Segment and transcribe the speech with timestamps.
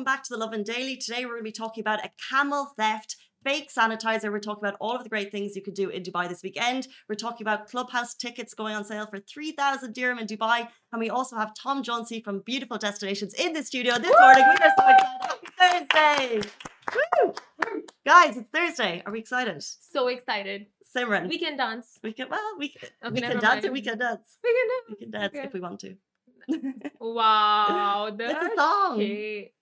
[0.00, 0.96] Welcome back to the Lovin Daily.
[0.96, 4.32] Today, we're going to be talking about a camel theft, fake sanitizer.
[4.32, 6.88] We're talking about all of the great things you could do in Dubai this weekend.
[7.06, 10.68] We're talking about clubhouse tickets going on sale for 3,000 dirham in Dubai.
[10.90, 14.42] And we also have Tom Jauncey from Beautiful Destinations in the studio this morning.
[14.48, 15.30] We are so excited.
[15.58, 16.48] Happy Thursday.
[16.94, 17.34] Woo!
[18.06, 19.02] Guys, it's Thursday.
[19.04, 19.62] Are we excited?
[19.62, 20.64] So excited.
[20.96, 21.28] Simran.
[21.28, 21.98] We can dance.
[22.02, 23.64] We can, well, we, can- Okay, we can dance mind.
[23.66, 24.38] or we can dance.
[24.42, 25.00] We can We dance.
[25.02, 25.46] can dance Okay.
[25.46, 25.94] if we want to.
[27.02, 28.10] Wow.
[28.16, 28.94] That's a song.
[28.94, 29.52] Okay.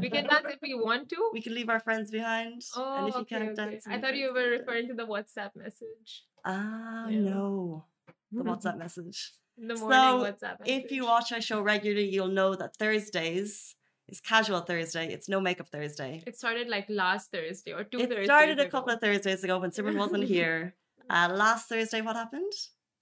[0.00, 1.30] We can dance if we want to.
[1.32, 2.62] We can leave our friends behind.
[2.76, 3.70] Oh, and if you okay, can't okay.
[3.70, 3.84] dance.
[3.88, 6.24] I thought you were referring to the WhatsApp message.
[6.44, 7.20] Ah, Yeah.
[7.20, 7.84] no.
[8.32, 9.32] The WhatsApp message.
[9.56, 10.84] The morning So, WhatsApp message.
[10.84, 13.74] If you watch our show regularly, you'll know that Thursdays
[14.08, 15.10] is casual Thursday.
[15.12, 16.22] It's no makeup Thursday.
[16.26, 18.70] It started like last Thursday or two It Thursdays started a ago.
[18.70, 20.74] couple of Thursdays ago when Simran wasn't here.
[21.08, 22.52] Uh, last Thursday, what happened?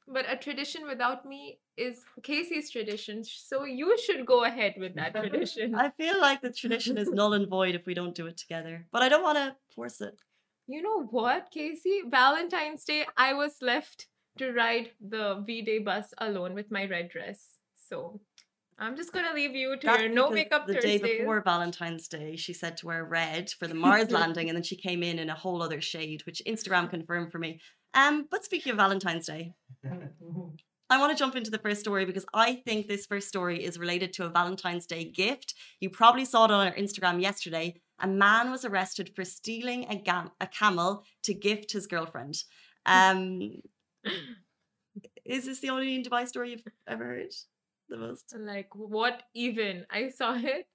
[0.06, 3.25] But a tradition without me is Casey's tradition.
[3.25, 5.75] So you should go ahead with that tradition.
[5.75, 8.87] I feel like the tradition is null and void if we don't do it together.
[8.93, 10.20] But I don't want to force it.
[10.66, 12.03] You know what, Casey?
[12.09, 14.06] Valentine's Day, I was left
[14.38, 17.58] to ride the V Day bus alone with my red dress.
[17.88, 18.20] So
[18.79, 21.00] I'm just gonna leave you to That's your no makeup the Thursdays.
[21.00, 24.62] day before Valentine's Day, she said to wear red for the Mars landing, and then
[24.64, 27.61] she came in in a whole other shade, which Instagram confirmed for me.
[27.94, 29.55] Um, but speaking of Valentine's Day,
[30.91, 33.79] I want to jump into the first story because I think this first story is
[33.79, 35.55] related to a Valentine's Day gift.
[35.81, 37.81] You probably saw it on our Instagram yesterday.
[38.00, 42.37] A man was arrested for stealing a, gam- a camel to gift his girlfriend.
[42.85, 43.62] Um,
[45.25, 47.32] is this the only in Dubai story you've ever heard?
[47.88, 48.35] The most.
[48.38, 49.87] like what even?
[49.91, 50.67] I saw it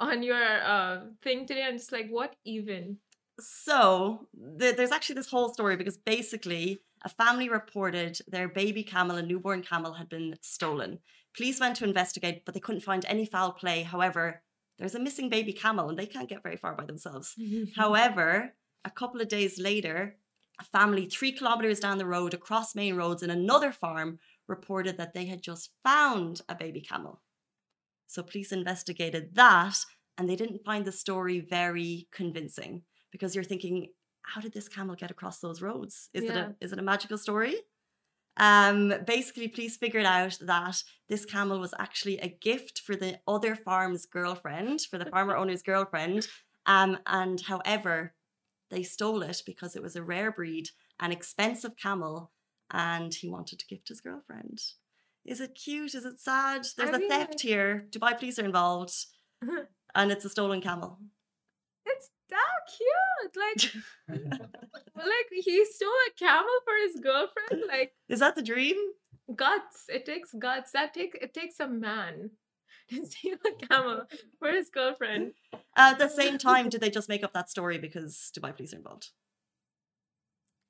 [0.00, 1.64] on your uh thing today.
[1.64, 2.98] I'm just like, what even?
[3.40, 4.26] So
[4.58, 9.22] th- there's actually this whole story because basically a family reported their baby camel, a
[9.22, 10.98] newborn camel, had been stolen.
[11.36, 13.82] Police went to investigate, but they couldn't find any foul play.
[13.82, 14.42] However,
[14.78, 17.34] there's a missing baby camel and they can't get very far by themselves.
[17.76, 18.54] However,
[18.84, 20.16] a couple of days later,
[20.60, 24.18] a family three kilometers down the road across main roads in another farm
[24.48, 27.20] reported that they had just found a baby camel.
[28.06, 29.76] So police investigated that
[30.16, 33.88] and they didn't find the story very convincing because you're thinking,
[34.22, 36.10] how did this camel get across those roads?
[36.12, 37.56] Is it a is it a magical story?
[38.38, 43.56] Um, basically, police figured out that this camel was actually a gift for the other
[43.56, 46.28] farm's girlfriend, for the farmer owner's girlfriend.
[46.66, 48.14] Um, and however,
[48.70, 50.68] they stole it because it was a rare breed,
[51.00, 52.30] an expensive camel,
[52.70, 54.62] and he wanted to gift his girlfriend.
[55.24, 55.94] Is it cute?
[55.94, 56.66] Is it sad?
[56.76, 57.86] There's I a theft here.
[57.90, 59.06] Dubai police are involved,
[59.94, 60.98] and it's a stolen camel.
[62.76, 63.36] Cute.
[63.36, 63.60] Like,
[64.96, 67.64] like he stole a camel for his girlfriend.
[67.68, 68.76] Like Is that the dream?
[69.34, 69.84] guts.
[69.88, 70.72] It takes guts.
[70.72, 72.30] That take it takes a man
[72.90, 74.04] to steal a camel
[74.38, 75.32] for his girlfriend.
[75.76, 78.78] At the same time, did they just make up that story because Dubai police are
[78.78, 79.10] involved?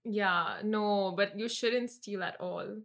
[0.05, 2.79] Yeah, no, but you shouldn't steal at all.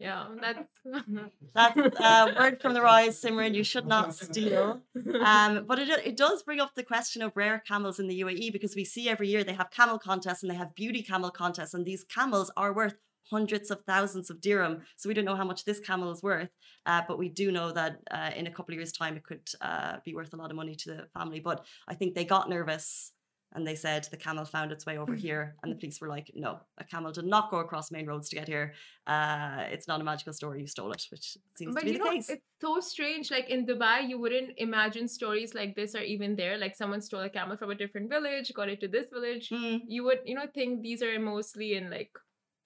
[0.00, 0.68] Yeah, that's
[1.54, 3.54] That's uh, word from the rise, Simran.
[3.54, 4.80] You should not steal.
[5.22, 8.50] Um, but it, it does bring up the question of rare camels in the UAE
[8.50, 11.74] because we see every year they have camel contests and they have beauty camel contests,
[11.74, 12.96] and these camels are worth
[13.30, 14.80] hundreds of thousands of dirham.
[14.96, 16.48] So we don't know how much this camel is worth,
[16.86, 19.46] uh, but we do know that uh, in a couple of years' time it could
[19.60, 21.40] uh, be worth a lot of money to the family.
[21.40, 23.12] But I think they got nervous.
[23.52, 26.30] And they said the camel found its way over here, and the police were like,
[26.34, 28.74] "No, a camel did not go across main roads to get here.
[29.08, 30.60] Uh, it's not a magical story.
[30.60, 32.30] You stole it," which seems but to be you the know, case.
[32.30, 33.30] it's so strange.
[33.30, 36.58] Like in Dubai, you wouldn't imagine stories like this are even there.
[36.58, 39.48] Like someone stole a camel from a different village, got it to this village.
[39.48, 39.80] Mm.
[39.88, 42.12] You would, you know, think these are mostly in like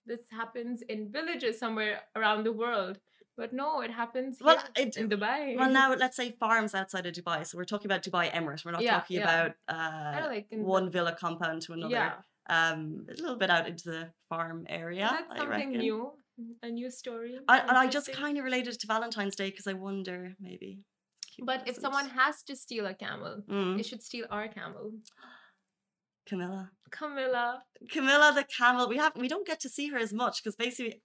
[0.06, 2.98] this happens in villages somewhere around the world.
[3.36, 5.56] But no, it happens Well, it, in Dubai.
[5.58, 7.44] well, now let's say farms outside of Dubai.
[7.46, 8.64] So we're talking about Dubai Emirate.
[8.64, 9.24] We're not Yeah, talking yeah.
[9.34, 11.92] about uh, like in the- one villa compound to another.
[11.92, 12.12] yeah,
[12.48, 15.08] Um, a little bit out into the farm area.
[15.10, 15.78] that's I something reckon.
[15.86, 16.12] new,
[16.62, 17.32] a new story.
[17.48, 20.70] I, and I just kind of related it to Valentine's Day because I wonder maybe.
[21.50, 24.92] But if someone has to steal a camel, Mm, they should steal our camel,
[26.26, 27.62] Camilla, Camilla.
[27.90, 31.02] Camilla the camel, we have we don't get to see her as much because basically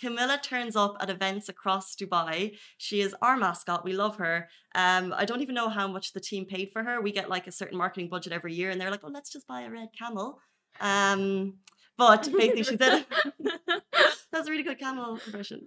[0.00, 2.56] Camilla turns up at events across Dubai.
[2.78, 3.84] She is our mascot.
[3.84, 4.48] We love her.
[4.74, 7.00] Um, I don't even know how much the team paid for her.
[7.00, 9.46] We get like a certain marketing budget every year, and they're like, "Oh, let's just
[9.46, 10.38] buy a red camel."
[10.80, 11.54] Um,
[11.96, 13.04] but basically, she said
[14.32, 15.60] that's a really good camel impression.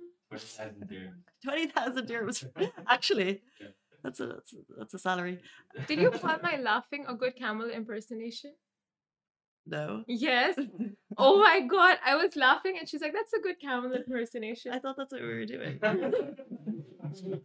[1.44, 2.46] Twenty thousand dirhams.
[2.88, 3.68] Actually, Yeah.
[4.04, 5.40] that's a that's a, that's a salary.
[5.88, 8.54] Did you call my laughing a good camel impersonation?
[9.68, 10.58] No, Yes.
[11.18, 14.80] Oh my god, I was laughing and she's like, "That's a good camel impersonation." I
[14.80, 15.80] thought that's what we were doing.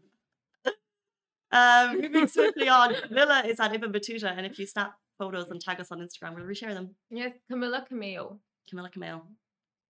[1.53, 5.61] Um, moving swiftly on, Camilla is at Ibn Battuta, and if you snap photos and
[5.61, 6.97] tag us on Instagram, we'll reshare them.
[7.11, 9.23] yes, Camilla Cameo, Camilla Camille.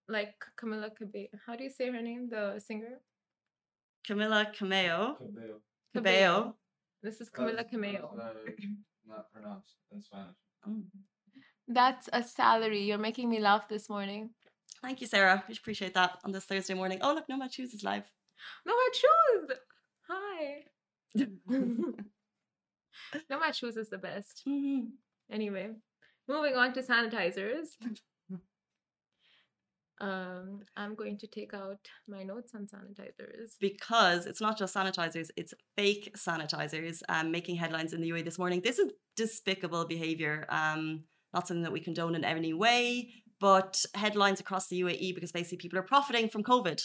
[0.09, 1.29] like Camilla Cabello.
[1.47, 2.29] How do you say her name?
[2.31, 3.01] The singer.
[4.07, 5.15] Camilla Cameo.
[5.19, 5.61] Cabello.
[5.95, 6.55] Cabello.
[7.03, 8.17] This is Camilla That's- Cameo.
[8.21, 8.35] uh,
[9.09, 10.37] Not pronounced in Spanish.
[10.69, 10.83] Mm.
[11.69, 12.83] That's a salary.
[12.83, 14.31] You're making me laugh this morning.
[14.83, 15.43] Thank you, Sarah.
[15.49, 16.99] We appreciate that on this Thursday morning.
[17.03, 18.05] Oh, look, Nomad Shoes is live.
[18.65, 19.51] No, my shoes.
[20.09, 20.65] Hi.
[23.31, 24.43] no, my shoes is the best.
[24.47, 24.91] Mhm.
[25.31, 25.71] Anyway,
[26.29, 27.77] moving on to sanitizers.
[29.99, 33.53] Um, I'm going to take out my notes on sanitizers.
[33.59, 38.39] because it's not just sanitizers, it's fake sanitizers um, making headlines in the UAE this
[38.39, 38.61] morning.
[38.61, 40.45] This is despicable behavior.
[40.51, 41.05] Um,
[41.37, 45.59] not something that we condone in any way, but headlines across the UAE because basically
[45.59, 46.81] people are profiting from COVID.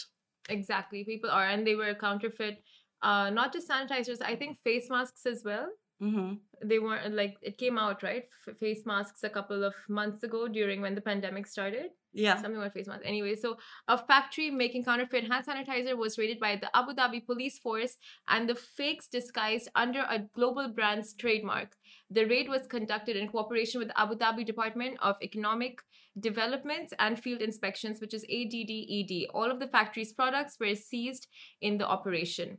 [0.50, 2.62] Exactly, people are, and they were counterfeit.
[3.02, 4.20] Uh, not just sanitizers.
[4.20, 5.68] I think face masks as well.
[6.02, 6.32] Hmm
[6.70, 8.24] They weren't like it came out right.
[8.46, 11.90] F- face masks a couple of months ago during when the pandemic started.
[12.14, 12.34] Yeah.
[12.34, 13.04] something about face masks.
[13.06, 13.56] Anyway, so
[13.88, 17.96] a factory making counterfeit hand sanitizer was raided by the Abu Dhabi police force
[18.28, 21.76] and the fakes disguised under a global brand's trademark.
[22.10, 25.78] The raid was conducted in cooperation with the Abu Dhabi Department of Economic
[26.20, 29.28] Development and Field Inspections, which is ADDED.
[29.32, 31.28] All of the factory's products were seized
[31.62, 32.58] in the operation.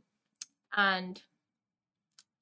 [0.76, 1.22] And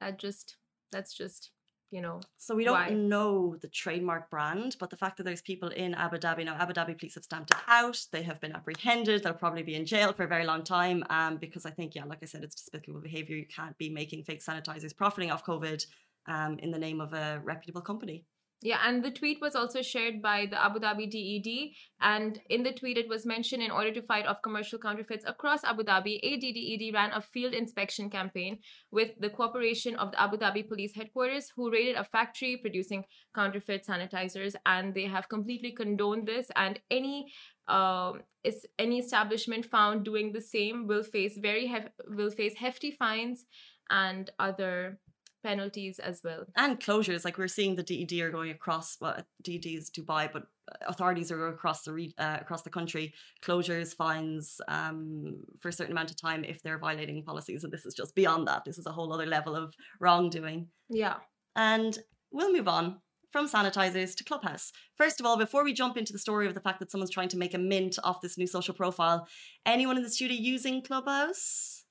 [0.01, 0.57] that just,
[0.93, 1.51] that's just,
[1.91, 2.91] you know, So we don't Why?
[2.91, 6.73] know the trademark brand, but the fact that there's people in Abu Dhabi now, Abu
[6.73, 7.99] Dhabi police have stamped it out.
[8.13, 9.23] They have been apprehended.
[9.23, 11.05] They'll probably be in jail for a very long time.
[11.11, 13.37] Um, because I think, yeah, like I said, it's despicable behavior.
[13.37, 15.85] You can't be making fake sanitizers, profiting off COVID,
[16.27, 18.25] um, in the name of a reputable company.
[18.65, 21.75] Yeah, and the tweet was also shared by the Abu Dhabi DED.
[22.01, 25.65] And in the tweet, it was mentioned in order to fight off commercial counterfeits across
[25.65, 28.59] Abu Dhabi, ADDED ran a field inspection campaign
[28.93, 33.05] with the cooperation of the Abu Dhabi Police Headquarters, who raided a factory producing
[33.35, 34.55] counterfeit sanitizers.
[34.65, 36.47] And they have completely condoned this.
[36.55, 37.33] And any
[37.67, 42.93] um, is any establishment found doing the same will face very hef- will face hefty
[42.93, 43.45] fines
[43.91, 44.99] and other
[45.43, 46.45] penalties as well.
[46.57, 50.45] And closures, like we're seeing the DED are going across, well, DED is Dubai, but
[50.87, 53.13] authorities are across the re, uh, across the country.
[53.45, 57.87] Closures, fines um, for a certain amount of time if they're violating policies, and this
[57.87, 58.65] is just beyond that.
[58.65, 60.69] This is a whole other level of wrongdoing.
[60.89, 61.17] Yeah.
[61.57, 61.99] And
[62.31, 62.99] we'll move on
[63.31, 64.73] from sanitizers to Clubhouse.
[64.97, 67.29] First of all, before we jump into the story of the fact that someone's trying
[67.31, 69.27] to make a mint off this new social profile,
[69.65, 71.85] anyone in the studio using Clubhouse?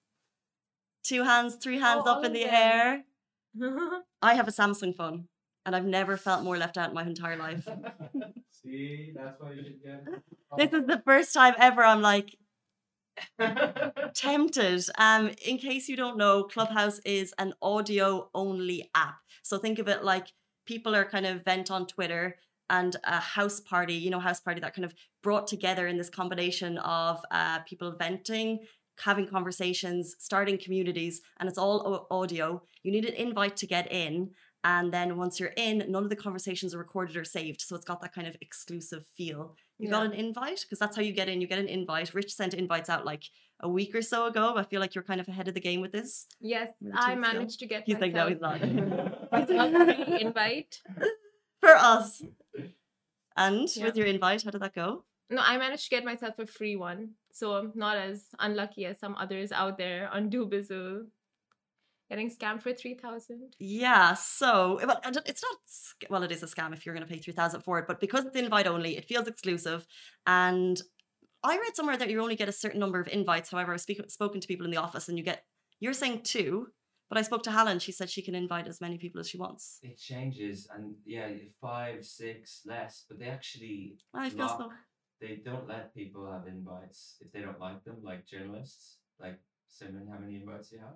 [1.03, 3.03] Two hands, three hands Oh, up in the air.
[4.21, 5.27] I have a Samsung phone
[5.65, 7.67] and I've never felt more left out in my entire life.
[8.63, 10.05] See, that's why you should get.
[10.57, 12.35] This is the first time ever I'm like
[14.15, 14.85] tempted.
[14.97, 19.17] Um, in case you don't know, Clubhouse is an audio only app.
[19.43, 20.27] So think of it like
[20.65, 22.37] people are kind of vent on Twitter
[22.69, 24.93] and a house party, you know, house party that kind of
[25.23, 28.59] brought together in this combination of uh, people venting,
[29.03, 32.61] having conversations, starting communities, and it's all audio.
[32.83, 34.31] You need an invite to get in.
[34.63, 37.61] And then once you're in, none of the conversations are recorded or saved.
[37.61, 39.55] So it's got that kind of exclusive feel.
[39.79, 40.61] You got an invite?
[40.61, 41.41] Because that's how you get in.
[41.41, 42.13] You get an invite.
[42.13, 43.23] Rich sent invites out like
[43.61, 44.53] a week or so ago.
[44.55, 46.27] I feel like you're kind of ahead of the game with this.
[46.39, 47.21] Yes, I ago.
[47.21, 48.61] managed to get He's like, no, he's not.
[48.61, 50.79] a invite.
[51.59, 52.21] For us.
[53.35, 53.85] And Yeah.
[53.85, 55.05] with your invite, how did that go?
[55.31, 57.11] No, I managed to get myself a free one.
[57.31, 61.05] So I'm not as unlucky as some others out there on Dubizzle.
[62.09, 66.73] Getting scammed for 3000 Yeah, so eh, well, it's not well, it is a scam
[66.73, 69.05] if you're going to pay three thousand for it, but because it's invite only, it
[69.05, 69.87] feels exclusive.
[70.27, 70.81] And
[71.41, 73.49] I read somewhere that you only get a certain number of invites.
[73.49, 75.45] However, I've speak, spoken to people in the office, and you get
[75.79, 76.67] you're saying two,
[77.07, 77.79] but I spoke to Helen.
[77.79, 79.79] She said she can invite as many people as she wants.
[79.81, 81.29] It changes, and yeah,
[81.61, 84.69] five, six, less, but they actually I feel so.
[85.21, 88.97] Lock- they don't let people have invites if they don't like them, like journalists.
[89.19, 90.95] Like Simon, how many invites do you have?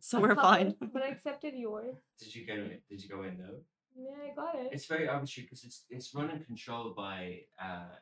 [0.00, 0.74] So we're fine.
[0.92, 1.96] But I accepted yours.
[2.18, 2.54] Did you go?
[2.54, 3.60] in- Did you go in though?
[3.96, 4.68] Yeah, I got it.
[4.72, 7.94] It's very arbitrary because it's it's run and controlled by uh,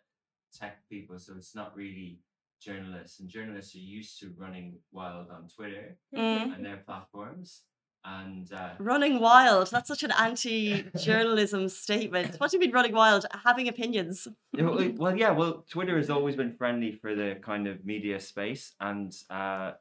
[0.53, 2.21] tech people, so it's not really
[2.61, 3.21] journalists.
[3.21, 6.55] And journalists are used to running wild on Twitter Mm.
[6.57, 7.63] and their platforms.
[8.09, 9.71] And uh, Running wild.
[9.73, 12.37] That's such an anti-journalism statement.
[12.39, 13.27] What do you mean running wild?
[13.45, 14.29] Having opinions.
[14.59, 15.33] Well, yeah.
[15.33, 19.73] Well, Twitter has always been friendly for the kind of media space, and uh,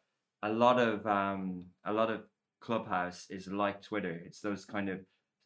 [0.44, 2.22] a lot of um, a lot of
[2.62, 4.22] Clubhouse is like Twitter.
[4.26, 5.00] It's those kind of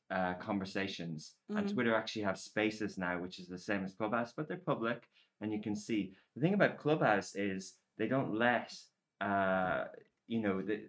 [0.10, 1.74] uh, conversations, and Mhm.
[1.74, 5.04] Twitter actually have Spaces now, which is the same as Clubhouse, but they're public,
[5.42, 6.14] and you can see.
[6.36, 8.74] The thing about Clubhouse is they don't let
[9.22, 9.84] uh,
[10.28, 10.80] you know the,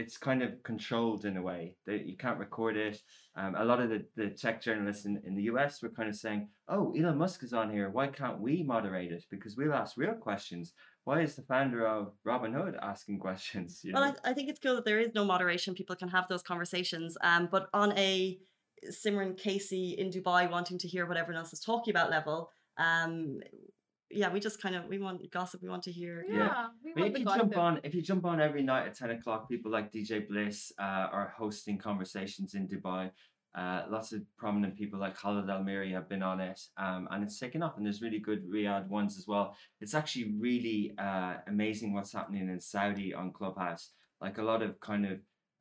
[0.00, 3.02] it's kind of controlled in a way that you can't record it.
[3.36, 6.16] Um, a lot of the, the tech journalists in, in the US were kind of
[6.16, 7.90] saying, oh, Elon Musk is on here.
[7.90, 9.24] Why can't we moderate it?
[9.30, 10.72] Because we'll ask real questions.
[11.04, 13.80] Why is the founder of Robinhood asking questions?
[13.84, 14.14] You Well, know?
[14.24, 15.74] I, I think it's cool that there is no moderation.
[15.74, 17.18] People can have those conversations.
[17.22, 18.38] Um, but on a
[18.90, 23.40] Simran Casey in Dubai wanting to hear what everyone else is talking about level, um,
[24.10, 25.62] yeah, we just kind of we want gossip.
[25.62, 26.24] We want to hear.
[26.28, 26.66] yeah, Yeah.
[26.84, 27.40] we But want if you gossip.
[27.42, 30.72] jump on, if you jump on every night at ten o'clock, people like DJ Bliss
[30.78, 33.10] uh, are hosting conversations in Dubai.
[33.52, 37.24] Uh, lots of prominent people like Khalid Al Miri have been on it, um, and
[37.24, 37.76] it's taken off.
[37.76, 39.56] And there's really good Riyadh ones as well.
[39.80, 43.90] It's actually really uh, amazing what's happening in Saudi on Clubhouse.
[44.20, 45.18] Like a lot of kind of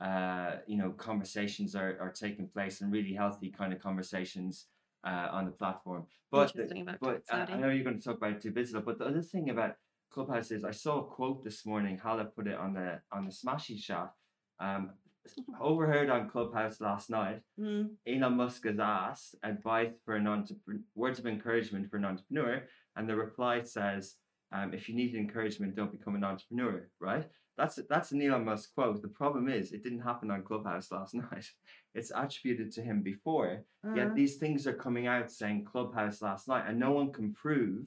[0.07, 4.67] uh, you know conversations are, are taking place and really healthy kind of conversations
[5.05, 6.05] uh, on the platform.
[6.31, 6.67] But the-
[7.01, 9.75] but I, I know you're going to talk about Dubizzle, but the other thing about
[10.11, 11.97] Clubhouse is I saw a quote this morning.
[11.97, 14.13] Hala put it on the on the Smashy shot.
[14.59, 14.91] Um,
[15.61, 17.41] overheard on Clubhouse last night.
[17.59, 22.63] Mm, Elon Musk has asked advice for an entrepreneur, words of encouragement for an entrepreneur,
[22.95, 24.15] and the reply says,
[24.51, 27.27] um, "If you need encouragement, don't become an entrepreneur." Right?
[27.59, 29.01] That's that's Elon Musk quote.
[29.01, 31.45] The problem is, it didn't happen on Clubhouse last night.
[31.93, 33.63] It's attributed to him before.
[33.85, 37.33] uh, Yet these things are coming out saying Clubhouse last night, and no one can
[37.33, 37.83] prove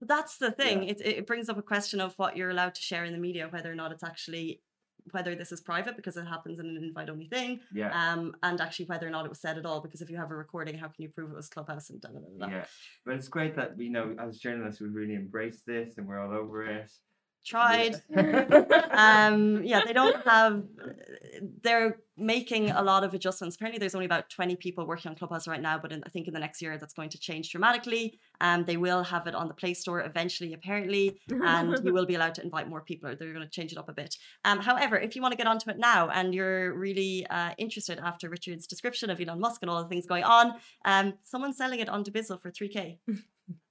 [0.00, 0.82] but that's the thing.
[0.82, 0.90] Yeah.
[0.90, 3.48] It it brings up a question of what you're allowed to share in the media,
[3.48, 4.60] whether or not it's actually
[5.12, 7.90] whether this is private because it happens in an invite only thing, Yeah.
[7.92, 9.80] um, and actually whether or not it was said at all.
[9.80, 12.08] Because if you have a recording, how can you prove it was Clubhouse and da
[12.08, 12.52] da da da?
[12.52, 12.64] Yeah.
[13.04, 16.32] But it's great that we know as journalists we really embrace this and we're all
[16.32, 16.90] over it.
[17.44, 17.94] Tried.
[18.90, 20.62] um, yeah, they don't have.
[21.62, 23.56] They're making a lot of adjustments.
[23.56, 26.28] Apparently, there's only about 20 people working on Clubhouse right now, but in, I think
[26.28, 28.18] in the next year that's going to change dramatically.
[28.40, 32.14] Um, they will have it on the Play Store eventually, apparently, and you will be
[32.14, 33.10] allowed to invite more people.
[33.10, 34.16] Or they're going to change it up a bit.
[34.44, 37.98] Um, however, if you want to get onto it now and you're really uh, interested
[37.98, 41.80] after Richard's description of Elon Musk and all the things going on, um, someone's selling
[41.80, 42.98] it on Dubizzle for 3k,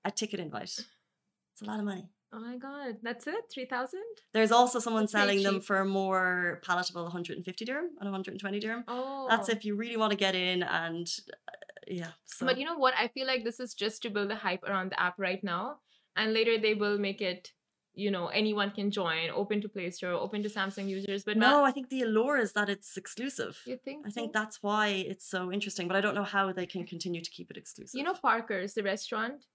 [0.06, 0.63] a ticket invite.
[0.63, 2.10] It's a lot of money.
[2.33, 3.45] Oh my god, that's it?
[3.53, 4.01] 3000?
[4.33, 8.83] There's also someone That's selling them for a more palatable 150 dirham and 120 dirham.
[8.87, 9.27] Oh.
[9.29, 11.07] That's if you really want to get in and
[11.47, 11.51] uh,
[11.87, 12.11] yeah.
[12.25, 12.95] So But you know what?
[12.97, 15.77] I feel like this is just to build the hype around the app right now.
[16.15, 17.51] And later they will make it,
[17.93, 21.61] you know, anyone can join, open to Play Store, open to Samsung users, but no,
[21.61, 21.65] not.
[21.65, 23.61] I think the allure is that it's exclusive.
[23.67, 24.07] You think?
[24.07, 27.21] I think that's why it's so interesting, but I don't know how they can continue
[27.21, 27.95] to keep it exclusive.
[27.95, 29.45] You know, Parker's, the restaurant,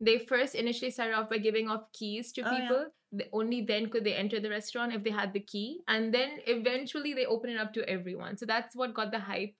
[0.00, 2.60] they first initially started off by giving off keys to Oh, yeah.
[2.60, 2.86] people.
[3.12, 5.80] The- Only then could they enter the restaurant if they had the key.
[5.88, 8.36] And then eventually they open it up to everyone.
[8.36, 9.54] So that's what got the hype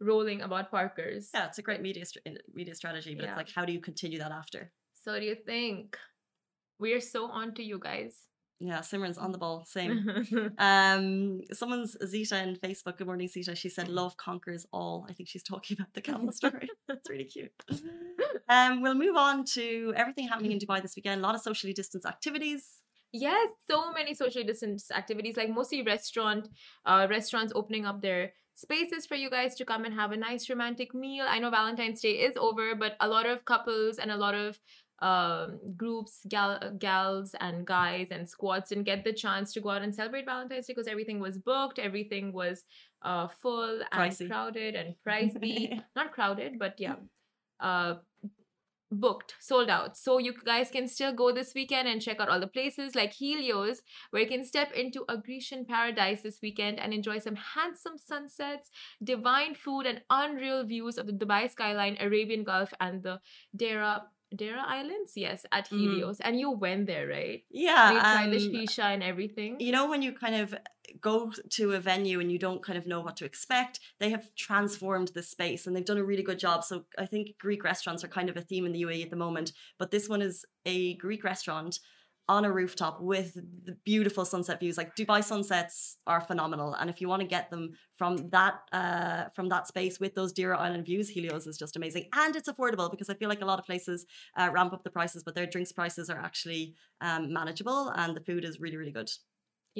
[0.00, 1.30] rolling about Parker's.
[1.34, 2.20] yeah, it's a great media str-
[2.54, 3.30] media strategy, but Yeah.
[3.30, 4.72] it's like how do you continue that after?
[4.94, 5.98] So do you think?
[6.78, 8.26] We're so on to you guys.
[8.62, 9.64] Yeah, Simran's on the ball.
[9.66, 10.52] Same.
[10.58, 12.98] Um, someone's Zita in Facebook.
[12.98, 13.54] Good morning, Zita.
[13.56, 16.68] She said, "Love conquers all." I think she's talking about the camel story.
[16.88, 17.52] That's really cute.
[18.48, 21.20] Um, we'll move on to everything happening in Dubai this weekend.
[21.20, 22.82] A lot of socially distanced activities.
[23.12, 26.48] Yes, so many socially distanced activities, like mostly restaurant,
[26.84, 30.50] uh, restaurants opening up their spaces for you guys to come and have a nice
[30.50, 31.26] romantic meal.
[31.28, 34.60] I know Valentine's Day is over, but a lot of couples and a lot of
[35.00, 39.82] um, groups, gal- gals and guys and squads didn't get the chance to go out
[39.82, 42.64] and celebrate Valentine's Day because everything was booked, everything was
[43.02, 44.28] uh, full and Pricey.
[44.28, 45.82] crowded and pricey.
[45.96, 46.96] Not crowded, but yeah.
[47.58, 47.94] Uh,
[48.92, 49.96] booked, sold out.
[49.96, 53.12] So you guys can still go this weekend and check out all the places like
[53.12, 57.98] Helios, where you can step into a Grecian paradise this weekend and enjoy some handsome
[57.98, 58.70] sunsets,
[59.02, 63.20] divine food, and unreal views of the Dubai skyline, Arabian Gulf, and the
[63.56, 64.02] Deira
[64.34, 65.12] Deira Islands.
[65.16, 65.78] Yes, at Mhm.
[65.80, 67.44] Helios, and you went there, right?
[67.50, 69.56] Yeah, you tried the um, shisha and everything.
[69.60, 70.54] you know when you kind of
[71.00, 74.34] go to a venue and you don't kind of know what to expect they have
[74.34, 78.02] transformed the space and they've done a really good job so i think greek restaurants
[78.02, 80.44] are kind of a theme in the uae at the moment but this one is
[80.66, 81.78] a greek restaurant
[82.34, 83.30] on a rooftop with
[83.68, 85.76] the beautiful sunset views like dubai sunsets
[86.12, 87.64] are phenomenal and if you want to get them
[88.00, 92.04] from that uh from that space with those Deira Island views Helios is just amazing
[92.22, 93.98] and it's affordable because I feel like a lot of places
[94.40, 96.62] uh, ramp up the prices but their drinks prices are actually
[97.08, 99.10] um, manageable and the food is really really good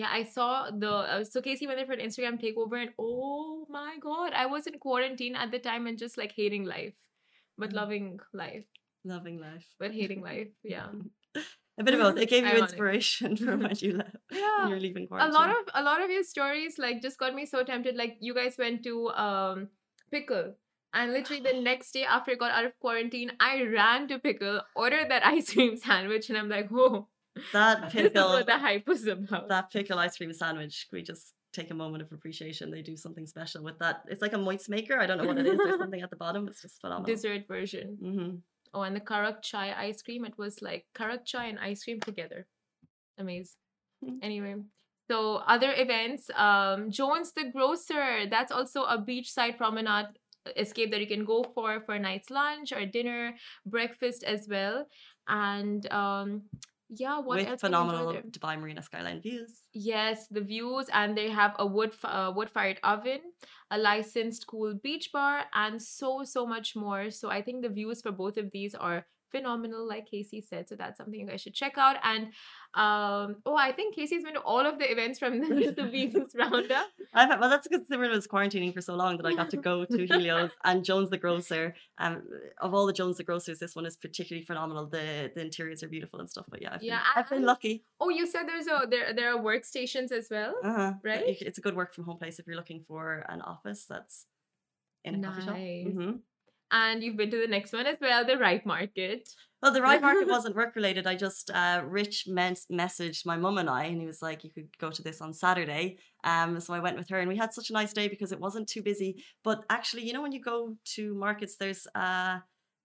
[0.01, 0.51] Yeah, I saw
[0.83, 4.45] the uh, so Casey went there for an Instagram takeover, and oh my god, I
[4.47, 6.95] was in quarantine at the time and just like hating life,
[7.63, 7.79] but Mm.
[7.81, 8.07] loving
[8.43, 8.69] life,
[9.15, 9.67] Loving life.
[9.83, 10.53] but hating life.
[10.75, 10.89] Yeah,
[11.81, 12.19] A bit of both.
[12.19, 14.17] It gave you inspiration for when you left.
[14.29, 14.69] When yeah.
[14.69, 15.35] you're leaving quarantine.
[15.35, 17.97] A lot of a lot of your stories like just got me so tempted.
[17.97, 19.69] Like you guys went to um
[20.11, 20.55] Pickle.
[20.93, 24.61] And literally the next day after I got out of quarantine, I ran to Pickle,
[24.77, 27.09] ordered that ice cream sandwich, and I'm like, whoa,
[27.53, 29.49] that this pickle, what the hype was about.
[29.49, 30.89] that pickle ice cream sandwich.
[30.93, 32.71] We just take a moment of appreciation?
[32.71, 34.05] They do something special with that.
[34.09, 34.99] It's like a moist maker.
[34.99, 35.59] I don't know what it is.
[35.59, 36.47] There's something at the bottom.
[36.49, 37.07] It's just phenomenal.
[37.15, 37.97] Dessert version.
[38.01, 38.37] hmm
[38.73, 40.25] Oh, and the karak chai ice cream.
[40.25, 42.47] It was like karak chai and ice cream together.
[43.19, 43.57] Amazing.
[44.23, 44.55] Anyway,
[45.11, 46.31] so other events.
[46.35, 48.27] Um, Jones the Grocer.
[48.31, 50.07] That's also a beachside promenade
[50.57, 53.35] escape that you can go for for a night's lunch or dinner,
[53.67, 54.87] breakfast as well.
[55.29, 56.43] And um,
[56.91, 57.63] yeah, what With else?
[57.63, 58.23] can you enjoy phenomenal?
[58.31, 59.63] Dubai Marina skyline views.
[59.73, 63.21] Yes, the views, and they have a wood uh, wood fired oven,
[63.71, 67.11] a licensed cool beach bar, and so so much more.
[67.11, 70.69] So I think the views for both of these are phenomenal, like Casey said.
[70.69, 71.97] So that's something you guys should check out.
[72.03, 72.27] And
[72.75, 76.35] um, oh, I think Casey's been to all of the events from the, the Venus
[76.35, 76.87] Roundup.
[77.15, 79.57] I've had, well, that's because Simran was quarantining for so long that I got to
[79.57, 81.75] go to Helios and Jones the Grocer.
[81.99, 82.23] Um,
[82.61, 84.87] of all the Jones the Grocers, this one is particularly phenomenal.
[84.87, 86.47] The the interiors are beautiful and stuff.
[86.49, 87.85] But yeah, I've, Yeah, been, I've been lucky.
[88.01, 90.55] Oh, you said there's a there there are workstations as well.
[90.63, 90.95] Uh-huh.
[91.03, 91.37] Right?
[91.41, 94.27] It's a good work from home place if you're looking for an office that's
[95.05, 95.55] in a coffee shop.
[95.57, 96.21] Nice.
[96.73, 99.29] And you've been to the next one as well, the Ripe Market.
[99.63, 101.07] Well, the Ripe Market wasn't work related.
[101.07, 104.77] I just uh, Rich messaged my mum and I, and he was like, "You could
[104.79, 107.71] go to this on Saturday." Um, so I went with her, and we had such
[107.71, 109.23] a nice day because it wasn't too busy.
[109.43, 112.39] But actually, you know, when you go to markets, there's uh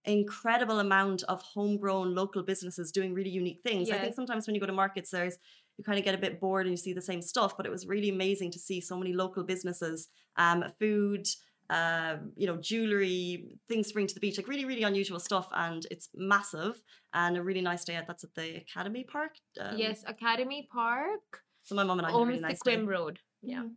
[0.08, 3.90] incredible amount of homegrown local businesses doing really unique things.
[3.90, 5.38] I think sometimes when you go to markets, there's
[5.78, 7.58] you kind of get a bit bored and you see the same stuff.
[7.58, 11.28] But it was really amazing to see so many local businesses, um, food.
[11.70, 15.48] Um, you know, jewelry, things to bring to the beach, like really, really unusual stuff.
[15.54, 16.82] And it's massive
[17.14, 18.08] and a really nice day out.
[18.08, 19.32] That's at the Academy Park.
[19.60, 22.62] Um, yes, Academy Park, So my mom and I had a really the nice.
[22.62, 23.20] Quim Road.
[23.42, 23.64] Yeah.
[23.64, 23.72] Mhm.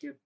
[0.00, 0.16] Cute.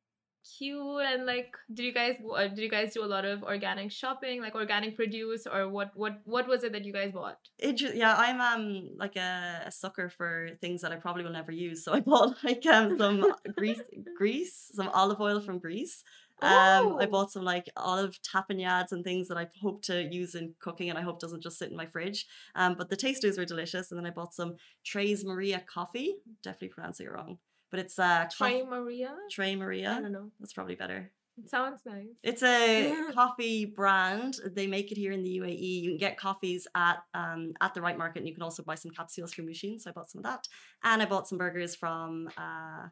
[0.59, 3.91] Cute and like, did you guys uh, did you guys do a lot of organic
[3.91, 7.39] shopping, like organic produce, or what what what was it that you guys bought?
[7.59, 11.51] It yeah, I'm um like a, a sucker for things that I probably will never
[11.51, 11.85] use.
[11.85, 13.81] So I bought like um some grease,
[14.17, 16.05] grease, some olive oil from Greece.
[16.43, 17.07] Um, I Oh.
[17.07, 20.99] bought some like olive tapenades and things that I hope to use in cooking, and
[20.99, 22.27] I hope doesn't just sit in my fridge.
[22.55, 26.17] Um, but the tasters were delicious, and then I bought some Tres Maria coffee.
[26.43, 27.39] Definitely pronouncing it wrong,
[27.71, 29.15] but it's uh Trey Maria.
[29.31, 29.93] Trey Maria.
[29.93, 30.31] I don't know.
[30.41, 31.11] That's probably better.
[31.39, 32.07] It sounds nice.
[32.23, 34.37] It's a coffee brand.
[34.55, 35.83] They make it here in the UAE.
[35.83, 38.75] You can get coffees at um, at the Ripe Market, and you can also buy
[38.75, 39.85] some capsules from machines.
[39.85, 40.47] So I bought some of that,
[40.83, 42.89] and I bought some burgers from uh,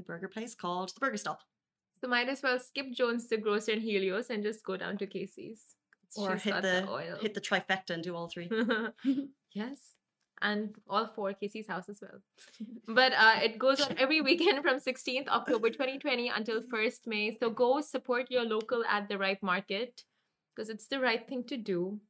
[0.00, 1.40] a burger place called the Burger Stop,
[2.00, 5.06] So might as well skip Jones the grocer and Helios and just go down to
[5.06, 5.62] Casey's.
[6.16, 7.16] or She's hit the, oil.
[7.20, 8.50] hit the trifecta and do all three.
[9.52, 9.94] yes.
[10.42, 12.20] And all four Casey's house as well.
[12.88, 17.36] But uh, it goes on every weekend from 16th October 2020 until 1st May.
[17.38, 20.02] So go support your local at the Ripe Market
[20.56, 22.00] because it's the right thing to do.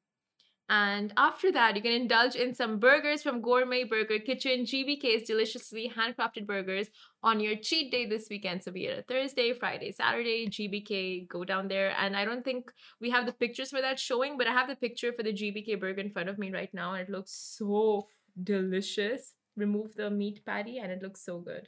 [0.71, 5.93] And after that, you can indulge in some burgers from Gourmet Burger Kitchen, GBK's deliciously
[5.93, 6.87] handcrafted burgers
[7.25, 8.63] on your cheat day this weekend.
[8.63, 11.93] So be it a Thursday, Friday, Saturday, GBK, go down there.
[11.99, 14.77] And I don't think we have the pictures for that showing, but I have the
[14.77, 18.07] picture for the GBK burger in front of me right now, and it looks so
[18.41, 19.35] delicious.
[19.57, 21.67] Remove the meat patty, and it looks so good.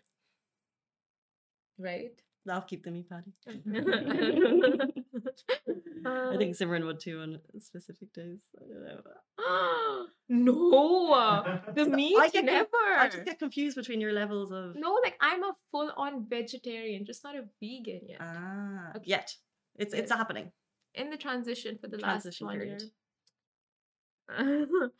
[1.76, 2.12] Right?
[2.48, 3.32] I'll keep the meat patty.
[6.04, 8.40] Uh, I think Simran would too on specific days.
[8.60, 10.06] I don't know.
[10.28, 12.68] no, the meat I get never.
[12.98, 17.24] I just get confused between your levels of No, like I'm a full-on vegetarian, just
[17.24, 18.18] not a vegan yet.
[18.20, 19.04] ah Okay.
[19.06, 19.34] yet.
[19.76, 20.52] It's it's happening.
[20.94, 22.82] in the transition for the Transition last one period.
[24.28, 24.66] year.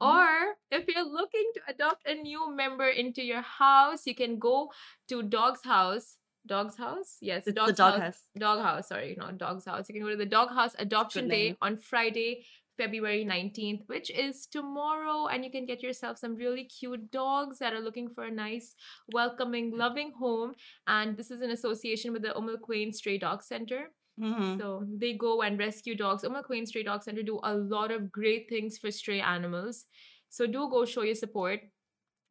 [0.00, 0.28] or
[0.70, 4.70] if you're looking to adopt a new member into your house, you can go
[5.08, 6.17] to Dog's House.
[6.48, 7.18] Dog's House?
[7.20, 8.02] Yes, the Dog's dog House.
[8.02, 8.22] house.
[8.38, 9.88] Dog House, sorry, not Dog's House.
[9.88, 11.56] You can go to the Dog House Adoption Day name.
[11.62, 12.44] on Friday,
[12.76, 15.26] February 19th, which is tomorrow.
[15.26, 18.74] And you can get yourself some really cute dogs that are looking for a nice,
[19.12, 20.54] welcoming, loving home.
[20.86, 23.92] And this is in association with the Al Quwain Stray Dog Center.
[24.20, 24.58] Mhm.
[24.58, 26.24] So they go and rescue dogs.
[26.24, 29.86] Al Quwain Stray Dog Center do a lot of great things for stray animals.
[30.28, 31.60] So do go show your support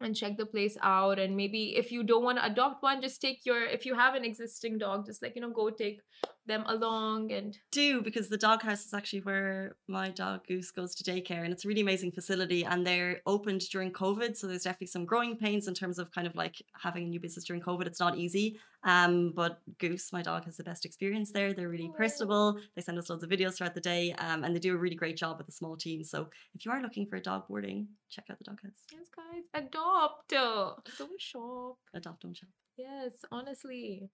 [0.02, 1.20] and check the place out.
[1.20, 4.16] And maybe if you don't want to adopt one, just take your if you have
[4.16, 6.02] an existing dog, just like you know, go take
[6.48, 11.04] them along and do because the doghouse is actually where my dog Goose goes to
[11.04, 12.64] daycare, and it's a really amazing facility.
[12.66, 16.28] And they're opened during COVID, so there's definitely some growing pains in terms of kind
[16.28, 17.86] of like having a new business during COVID.
[17.86, 18.60] It's not easy.
[18.84, 21.54] Um, but Goose, my dog, has the best experience there.
[21.54, 21.98] They're really Aw.
[21.98, 22.60] personable.
[22.76, 24.96] They send us loads of videos throughout the day, um, and they do a really
[24.96, 26.04] great job with a small team.
[26.04, 28.84] So if you are looking for a dog boarding, check out the doghouse.
[28.92, 30.30] yes, guys, adopt.
[30.30, 31.78] Don't shop.
[31.94, 32.50] Adopt, don't shop.
[32.78, 34.10] Yes, honestly.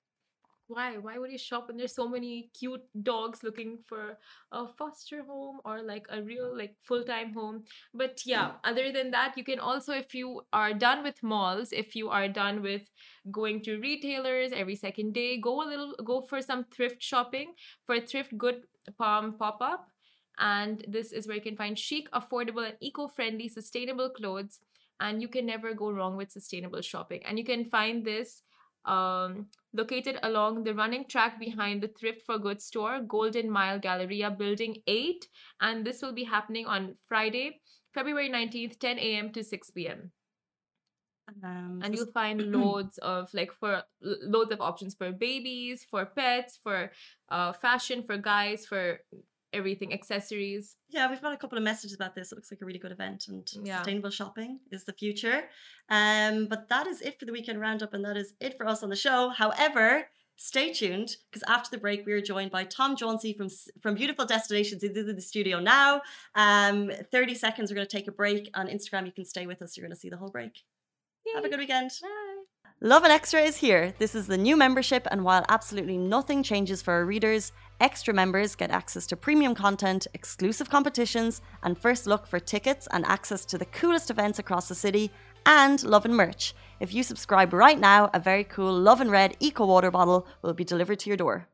[0.68, 0.98] Why?
[0.98, 4.18] Why would you shop when there's so many cute dogs looking for
[4.52, 7.66] a foster home or like a real like full-time home?
[7.94, 11.96] But yeah, other than that, you can also if you are done with malls, if
[11.96, 12.90] you are done with
[13.30, 17.54] going to retailers every second day, go a little go for some thrift shopping
[17.86, 18.64] for thrift good
[18.98, 19.88] palm pop-up.
[20.40, 24.60] And this is where you can find chic, affordable, and eco-friendly sustainable clothes.
[25.00, 27.22] And you can never go wrong with sustainable shopping.
[27.26, 28.42] And you can find this
[28.86, 34.32] um, located along the running track behind the Thrift for Good store, Golden Mile Galleria,
[34.32, 35.28] Building 8.
[35.62, 37.62] And this will be happening on Friday,
[37.94, 39.32] February 19th, 10 a.m.
[39.34, 40.12] to 6 p.m.
[41.44, 46.60] Um, And you'll find loads of like for loads of options for babies, for pets,
[46.62, 46.92] for
[47.30, 49.00] uh, fashion, for guys, for
[49.54, 50.76] everything, accessories.
[50.90, 52.32] Yeah, we've got a couple of messages about this.
[52.32, 53.78] It looks like a really good event, and Yeah.
[53.78, 55.50] sustainable shopping is the future.
[55.90, 58.84] Um, but that is it for the weekend roundup, and that is it for us
[58.84, 59.30] on the show.
[59.30, 63.50] However, stay tuned because after the break, we are joined by Tom Jauncey from
[63.82, 64.82] from Beautiful Destinations.
[64.82, 66.02] He's in the studio now.
[66.36, 67.70] Um, thirty seconds.
[67.70, 69.06] We're going to take a break on Instagram.
[69.06, 69.78] You can stay with us.
[69.78, 70.64] You're going to see the whole break.
[71.36, 71.92] Have a good weekend.
[72.02, 72.23] Bye.
[72.86, 73.94] Lovin Extra is here.
[73.98, 78.56] This is the new membership, and while absolutely nothing changes for our readers, extra members
[78.56, 83.58] get access to premium content, exclusive competitions, and first look for tickets and access to
[83.58, 85.12] the coolest events across the city,
[85.46, 86.54] and Lovin merch.
[86.82, 90.66] If you subscribe right now, a very cool Lovin Red Eco Water bottle will be
[90.66, 91.48] delivered to your door.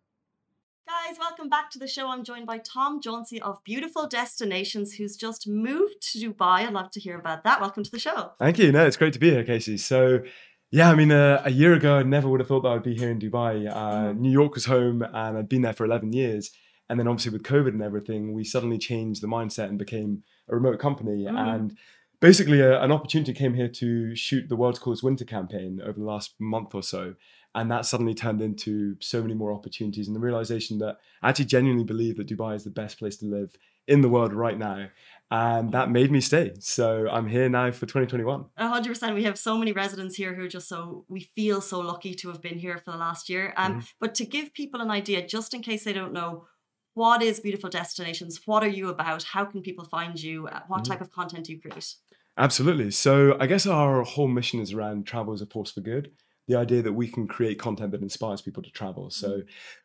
[0.87, 2.07] Guys, welcome back to the show.
[2.09, 6.65] I'm joined by Tom Jauncey of Beautiful Destinations, who's just moved to Dubai.
[6.65, 7.61] I'd love to hear about that.
[7.61, 8.31] Welcome to the show.
[8.39, 8.71] Thank you.
[8.71, 9.77] No, it's great to be here, Casey.
[9.77, 10.23] So,
[10.71, 12.95] Yeah, I mean, uh, a year ago, I never would have thought that I'd be
[12.95, 13.67] here in Dubai.
[13.67, 14.19] Uh, Mm.
[14.19, 16.51] New York was home, and I'd been there for 11 years.
[16.89, 20.55] And then, obviously, with COVID and everything, we suddenly changed the mindset and became a
[20.55, 21.25] remote company.
[21.25, 21.37] Mm.
[21.37, 21.77] And
[22.19, 26.05] basically, a, an opportunity came here to shoot the world's coolest winter campaign over the
[26.05, 27.15] last month or so.
[27.55, 31.45] And that suddenly turned into so many more opportunities and the realization that I actually
[31.45, 34.89] genuinely believe that Dubai is the best place to live in the world right now.
[35.31, 36.53] And that made me stay.
[36.59, 38.45] So I'm here now for 2021.
[38.57, 39.13] Hundred percent.
[39.15, 42.29] We have so many residents here who are just so we feel so lucky to
[42.29, 43.53] have been here for the last year.
[43.55, 43.79] Um, Mm-hmm.
[43.99, 46.47] but to give people an idea, just in case they don't know,
[46.95, 48.41] what is Beautiful Destinations?
[48.45, 49.21] What are you about?
[49.23, 50.47] How can people find you?
[50.47, 50.87] Uh, What Mhm.
[50.89, 51.95] type of content do you create?
[52.37, 52.89] Absolutely.
[52.91, 56.11] So I guess our whole mission is around travel as a force for good.
[56.49, 59.11] The idea that we can create content that inspires people to travel.
[59.11, 59.43] So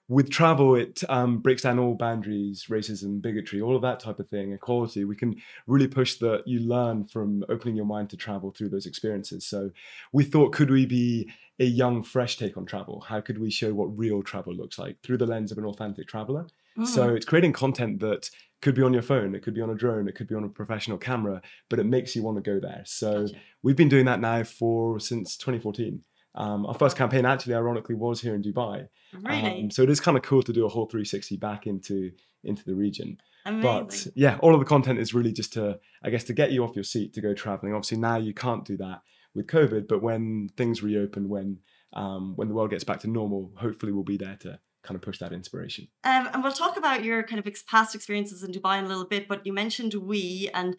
[0.09, 4.31] with travel, it um, breaks down all boundaries, racism, bigotry, all of that type of
[4.31, 5.05] thing, equality.
[5.05, 8.87] We can really push that you learn from opening your mind to travel through those
[8.87, 9.47] experiences.
[9.47, 9.71] So
[10.15, 13.01] we thought, could we be a young, fresh take on travel?
[13.03, 16.09] How could we show what real travel looks like through the lens of an authentic
[16.09, 16.47] traveler?
[16.85, 17.17] So Mm.
[17.17, 18.31] it's creating content that
[18.63, 20.45] could be on your phone, it could be on a drone, it could be on
[20.45, 22.83] a professional camera, but it makes you want to go there.
[22.87, 23.37] So Gotcha.
[23.63, 26.03] we've been doing that now for since 2014.
[26.37, 28.89] Um, our first campaign, actually, ironically, was here in Dubai.
[29.23, 32.11] really Um, so it is kind of cool to do a whole 360 back into
[32.43, 33.19] into the region.
[33.47, 33.63] amazing.
[33.63, 36.63] But yeah, all of the content is really just to, I guess, to get you
[36.65, 37.73] off your seat to go traveling.
[37.73, 39.01] Obviously, now you can't do that
[39.35, 41.59] with COVID, but when things reopen, when
[41.95, 45.03] um, when the world gets back to normal, hopefully we'll be there to kind of
[45.03, 45.89] push that inspiration.
[46.05, 48.89] Um, and we'll talk about your kind of ex- past experiences in Dubai in a
[48.89, 50.77] little bit, but you mentioned we and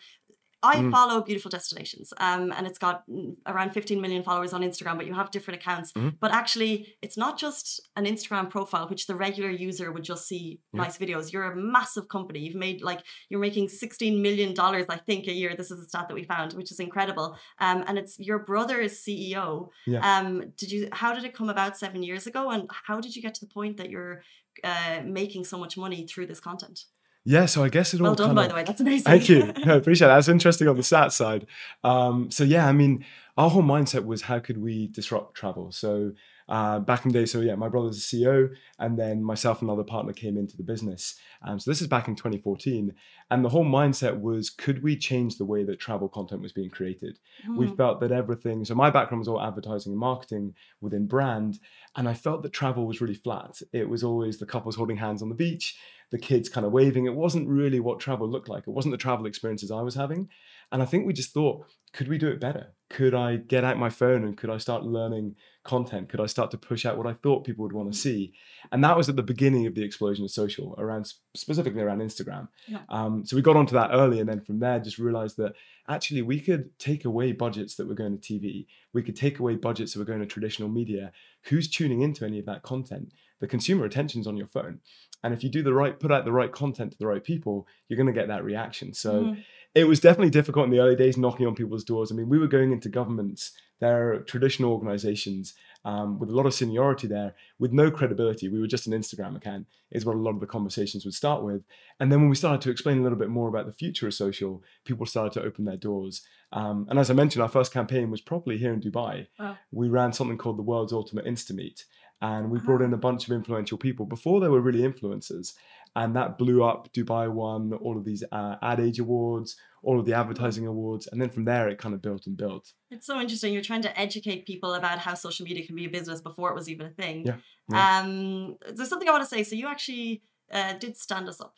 [0.65, 0.91] I Mm.
[0.91, 5.05] follow Beautiful Destinations, um, and it's got mm, around 15 million followers on Instagram, but
[5.09, 5.91] you have different accounts.
[5.93, 6.11] Mhm.
[6.23, 6.73] But actually,
[7.05, 7.65] it's not just
[7.99, 10.81] an Instagram profile, which the regular user would just see Yeah.
[10.83, 11.31] nice videos.
[11.31, 12.39] You're a massive company.
[12.45, 15.55] You've made like, you're making $16 million, I think, a year.
[15.55, 17.27] This is a stat that we found, which is incredible.
[17.59, 19.69] Um, and it's your brother is CEO.
[19.85, 20.01] Yeah.
[20.19, 22.49] Um, did you, how did it come about seven years ago?
[22.49, 24.23] And how did you get to the point that you're
[24.63, 26.85] uh, making so much money through this content.
[27.27, 28.63] Yeah, so I guess it all Well done, by of- the way.
[28.63, 29.03] That's amazing.
[29.03, 29.51] Thank you.
[29.65, 30.15] I appreciate that.
[30.15, 31.47] That's interesting on the stats side.
[31.83, 33.03] Um, so yeah, I mean,
[33.37, 35.71] our whole mindset was how could we disrupt travel?
[35.71, 36.11] So
[36.47, 39.69] uh, back in the day, so yeah, my brother's a CEO, and then myself and
[39.69, 41.15] another partner came into the business.
[41.41, 42.93] Um, so this is back in 2014,
[43.31, 46.69] and the whole mindset was could we change the way that travel content was being
[46.69, 47.17] created?
[47.57, 47.77] we Mm.
[47.77, 51.59] felt that everything so my background was all advertising and marketing within brand
[51.95, 55.21] and i felt that travel was really flat it was always the couples holding hands
[55.21, 55.77] on the beach
[56.11, 58.97] the kids kind of waving it wasn't really what travel looked like it wasn't the
[58.97, 60.27] travel experiences i was having
[60.75, 63.77] and i think we just thought could we do it better could i get out
[63.85, 65.33] my phone and could i start learning
[65.63, 68.33] content could i start to push out what i thought people would want to see
[68.71, 71.03] and that was at the beginning of the explosion of social around
[71.35, 72.81] specifically around instagram Yeah.
[72.89, 75.53] um, so we got onto that early and then from there just realized that
[75.87, 78.65] actually we could take away budgets that were going to TV.
[78.93, 81.11] We could take away budgets that were going to traditional media.
[81.49, 83.13] Who's tuning into any of that content?
[83.39, 84.79] The consumer attention's on your phone.
[85.23, 87.67] And if you do the right, put out the right content to the right people,
[87.87, 88.95] you're going to get that reaction.
[88.95, 89.43] So Mhm.
[89.75, 92.11] It was definitely difficult in the early days, knocking on people's doors.
[92.11, 96.53] I mean, we were going into governments, they're traditional organizations um, with a lot of
[96.53, 98.47] seniority there, with no credibility.
[98.47, 101.43] We were just an Instagram account, is what a lot of the conversations would start
[101.43, 101.61] with.
[101.99, 104.13] And then when we started to explain a little bit more about the future of
[104.13, 106.21] social, people started to open their doors.
[106.53, 109.27] Um, and as I mentioned, our first campaign was probably here in Dubai.
[109.37, 109.57] Wow.
[109.71, 111.83] We ran something called the World's Ultimate Insta Meet
[112.21, 115.53] And we brought in a bunch of influential people before they were really influencers.
[115.95, 116.91] And that blew up.
[116.93, 121.07] Dubai won all of these uh, Ad Age Awards, all of the advertising awards.
[121.07, 122.73] And then from there, it kind of built and built.
[122.91, 123.53] It's so interesting.
[123.53, 126.55] You're trying to educate people about how social media can be a business before it
[126.55, 127.25] was even a thing.
[127.25, 127.37] Yeah,
[127.71, 127.99] yeah.
[127.99, 129.43] Um, there's something I want to say.
[129.43, 131.55] So you actually uh, did stand us up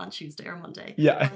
[0.00, 0.94] on Tuesday or Monday.
[0.96, 1.28] Yeah.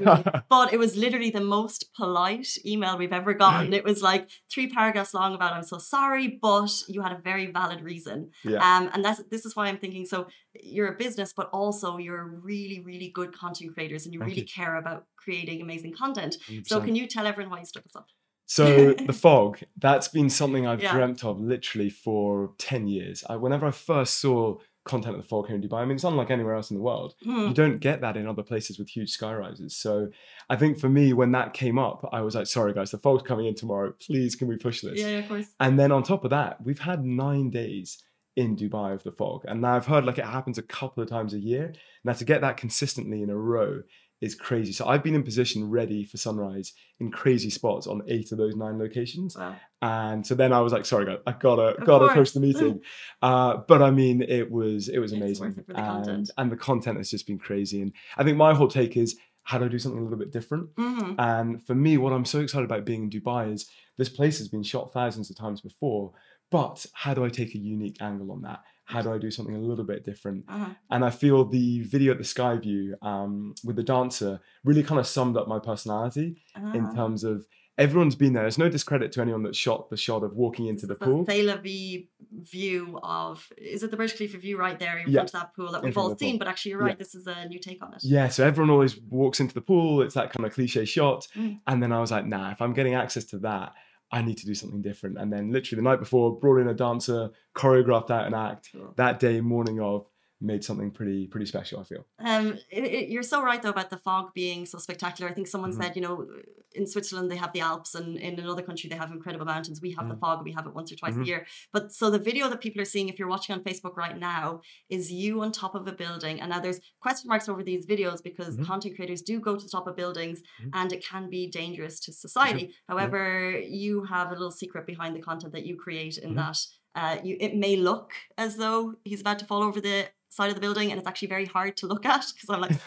[0.49, 3.73] but it was literally the most polite email we've ever gotten.
[3.81, 7.47] It was like three paragraphs long about I'm so sorry, but you had a very
[7.51, 8.31] valid reason.
[8.45, 8.59] yeah.
[8.69, 10.07] Um, and that's this is why I'm thinking.
[10.07, 14.31] So you're a business, but also you're really, really good content creators, and you Thank
[14.31, 14.47] really you.
[14.47, 16.37] care about creating amazing content.
[16.65, 16.85] So 100%.
[16.85, 18.07] can you tell everyone why you stood us up?
[18.47, 20.93] So the fog, that's been something I've Yeah.
[20.95, 23.25] dreamt of literally for 10 years.
[23.29, 26.05] I, whenever I first saw content of the fog here in Dubai, I mean, it's
[26.05, 27.15] unlike anywhere else in the world.
[27.23, 27.49] Hmm.
[27.49, 29.77] You don't get that in other places with huge sky rises.
[29.77, 30.11] So
[30.49, 33.23] I think for me, when that came up, I was like, sorry guys, the fog's
[33.23, 33.95] coming in tomorrow.
[34.01, 35.01] Please, can we push this?
[35.01, 35.47] Yeah, yeah, of course.
[35.59, 38.03] And then on top of that, we've had nine days
[38.37, 39.45] in Dubai of the fog.
[39.47, 41.73] And now I've heard like it happens a couple of times a year.
[42.05, 43.83] Now to get that consistently in a row
[44.21, 44.73] is crazy.
[44.73, 48.57] So I've been in position ready for sunrise in crazy spots on eight of those
[48.57, 49.37] nine locations.
[49.37, 49.57] Wow.
[49.83, 52.15] And so then I was like, sorry guys, I gotta Of gotta course.
[52.15, 52.81] push the meeting.
[53.23, 55.49] uh, but I mean it was it was amazing.
[55.49, 56.31] worth it for the and, content.
[56.39, 57.83] and the content has just been crazy.
[57.83, 60.33] And I think my whole take is how do I do something a little bit
[60.33, 60.71] different?
[60.79, 64.39] hmm And for me, what I'm so excited about being in Dubai is this place
[64.39, 66.13] has been shot thousands of times before,
[66.51, 68.61] but how do I take a unique angle on that?
[68.87, 70.45] How do I do something a little bit different?
[70.49, 70.71] Uh-huh.
[70.91, 75.07] And I feel the video at the Skyview um, with the dancer really kind of
[75.07, 76.37] summed up my personality
[76.75, 76.95] in Ah.
[76.95, 77.47] terms of
[77.79, 78.43] everyone's been there.
[78.45, 81.25] There's no discredit to anyone that shot the shot of walking into the It's pool.
[81.29, 85.21] La vie view of is it the Burj Khalifa view right there in Yeah.
[85.21, 86.19] front of that pool that we've all pool.
[86.19, 86.89] seen, but actually you're Yeah.
[86.89, 88.05] right, this is a new take on it.
[88.05, 90.03] Yeah, so everyone always walks into the pool.
[90.03, 91.27] It's that kind of cliche shot.
[91.35, 91.61] Mm.
[91.67, 93.73] And then I was like, nah, if I'm getting access to that,
[94.15, 95.19] I need to do something different.
[95.19, 98.71] And then literally the night before, brought in a dancer, choreographed out an act.
[98.95, 100.07] That day, morning of,
[100.41, 101.81] made something pretty pretty special.
[101.81, 102.05] I feel.
[102.19, 105.31] Um, it, it- you're so right though about the fog being so spectacular.
[105.31, 105.83] I think someone Mhm.
[105.83, 106.27] said, you know,
[106.75, 109.81] in Switzerland they have the Alps, and in another country they have incredible mountains.
[109.81, 110.21] We have the Mhm.
[110.21, 111.27] fog; we have it once or twice a Mhm.
[111.27, 111.47] year.
[111.73, 114.61] But so the video that people are seeing, if you're watching on Facebook right now,
[114.89, 116.41] is you on top of a building.
[116.41, 118.67] And now there's question marks over these videos because Mhm.
[118.67, 120.71] content creators do go to the top of buildings, Mhm.
[120.75, 122.75] and it can be dangerous to society.
[122.89, 126.37] However, you have a little secret behind the content that you create in Mhm.
[126.37, 126.59] that
[126.97, 130.55] uh, you it may look as though he's about to fall over the side of
[130.57, 132.73] the building, and it's actually very hard to look at because I'm like,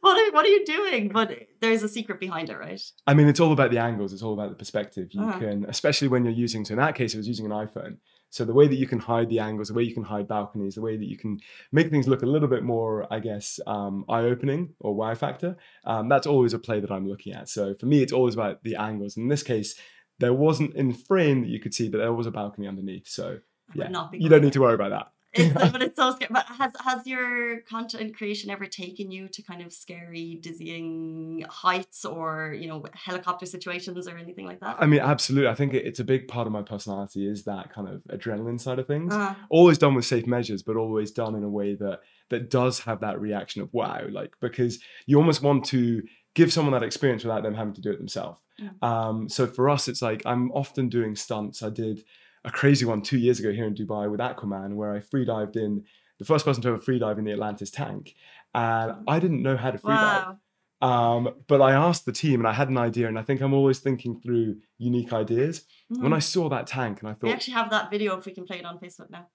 [0.00, 1.08] what are, what are you doing?
[1.08, 2.82] But there's a secret behind it, right?
[3.06, 4.12] I mean, it's all about the angles.
[4.12, 5.08] It's all about the perspective.
[5.12, 5.38] You Uh-huh.
[5.38, 6.64] can, especially when you're using.
[6.64, 7.98] So in that case, it was using an iPhone.
[8.32, 10.76] So the way that you can hide the angles, the way you can hide balconies,
[10.76, 11.40] the way that you can
[11.72, 15.56] make things look a little bit more, I guess, um, eye-opening or wow factor.
[15.84, 17.48] Um, that's always a play that I'm looking at.
[17.48, 19.16] So for me, it's always about the angles.
[19.16, 19.74] In this case,
[20.20, 23.08] there wasn't in frame that you could see, but there was a balcony underneath.
[23.08, 23.38] So
[23.74, 23.88] yeah,
[24.22, 25.08] you don't need to worry about that.
[25.34, 26.28] It's, but it's so scary.
[26.32, 32.04] But has has your content creation ever taken you to kind of scary, dizzying heights,
[32.04, 34.76] or you know, helicopter situations, or anything like that?
[34.80, 35.48] I mean, absolutely.
[35.48, 38.60] I think it, it's a big part of my personality is that kind of adrenaline
[38.60, 39.14] side of things.
[39.14, 42.80] Uh, always done with safe measures, but always done in a way that that does
[42.80, 46.02] have that reaction of wow, like because you almost want to
[46.34, 48.40] give someone that experience without them having to do it themselves.
[48.58, 48.70] Yeah.
[48.82, 51.62] Um, so for us, it's like I'm often doing stunts.
[51.62, 52.04] I did
[52.44, 55.56] a crazy one two years ago here in Dubai with Aquaman, where I free dived
[55.56, 55.84] in
[56.18, 58.14] the first person to ever free dive in the Atlantis tank,
[58.54, 60.24] and I didn't know how to free dive.
[60.24, 60.36] wow.
[60.82, 63.52] Um, but I asked the team, and I had an idea, and I think I'm
[63.52, 65.66] always thinking through unique ideas.
[65.88, 66.16] When Mhm.
[66.16, 68.44] I saw that tank, and I thought, we actually have that video if we can
[68.46, 69.26] play it on Facebook now.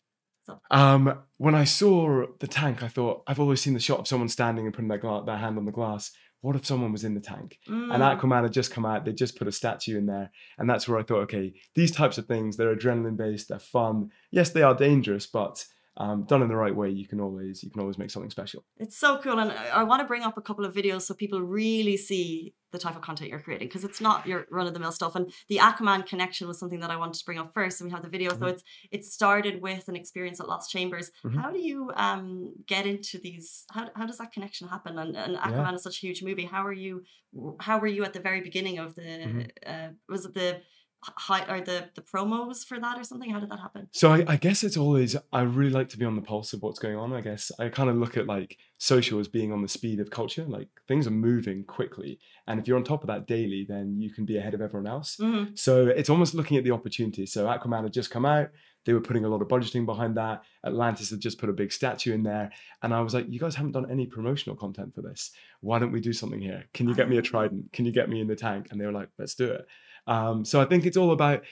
[0.69, 4.29] um, when I saw the tank, I thought I've always seen the shot of someone
[4.29, 6.11] standing and putting their, gla- their hand on the glass.
[6.45, 7.57] What if someone was in the tank?
[7.65, 8.19] And Mm.
[8.19, 9.03] Aquaman had just come out.
[9.03, 10.29] They just put a statue in there,
[10.59, 14.11] and that's where I thought, okay, these types of things, they're adrenaline based, they're fun.
[14.29, 15.65] Yes, they are dangerous, but
[15.97, 18.65] um, done in the right way, you can always you can always make something special.
[18.77, 21.13] It's so cool, and I, I want to bring up a couple of videos so
[21.13, 24.73] people really see the type of content you're creating because it's not your run of
[24.73, 25.15] the mill stuff.
[25.15, 27.79] And the Aquaman connection was something that I wanted to bring up first.
[27.79, 28.51] And we have the video, so Mhm.
[28.51, 31.11] it's it started with an experience at Lost Chambers.
[31.23, 31.35] Mhm.
[31.41, 33.65] How do you um get into these?
[33.71, 34.99] How how does that connection happen?
[34.99, 35.41] And, and Yeah.
[35.45, 36.45] Aquaman is such a huge movie.
[36.45, 37.03] How are you?
[37.61, 39.01] How were you at the very beginning of the?
[39.01, 39.49] Mhm.
[39.65, 40.61] Uh, was it the
[41.15, 43.29] high or the the promos for that or something?
[43.29, 43.87] How did that happen?
[43.91, 46.61] So I, I guess it's always I really like to be on the pulse of
[46.61, 47.13] what's going on.
[47.13, 50.09] I guess I kind of look at like social as being on the speed of
[50.09, 50.45] culture.
[50.45, 54.11] Like things are moving quickly, and if you're on top of that daily, then you
[54.11, 55.17] can be ahead of everyone else.
[55.17, 55.57] Mhm.
[55.57, 57.25] So it's almost looking at the opportunity.
[57.25, 58.49] So Aquaman had just come out.
[58.85, 60.43] They were putting a lot of budgeting behind that.
[60.63, 62.51] Atlantis had just put a big statue in there.
[62.83, 65.31] And I was like, you guys haven't done any promotional content for this.
[65.61, 66.65] Why don't we do something here?
[66.71, 67.23] Can you get me a Ah.
[67.23, 67.73] trident?
[67.73, 68.67] Can you get me in the tank?
[68.69, 69.65] And they were like, let's do it.
[70.07, 71.43] Um, so I think it's all about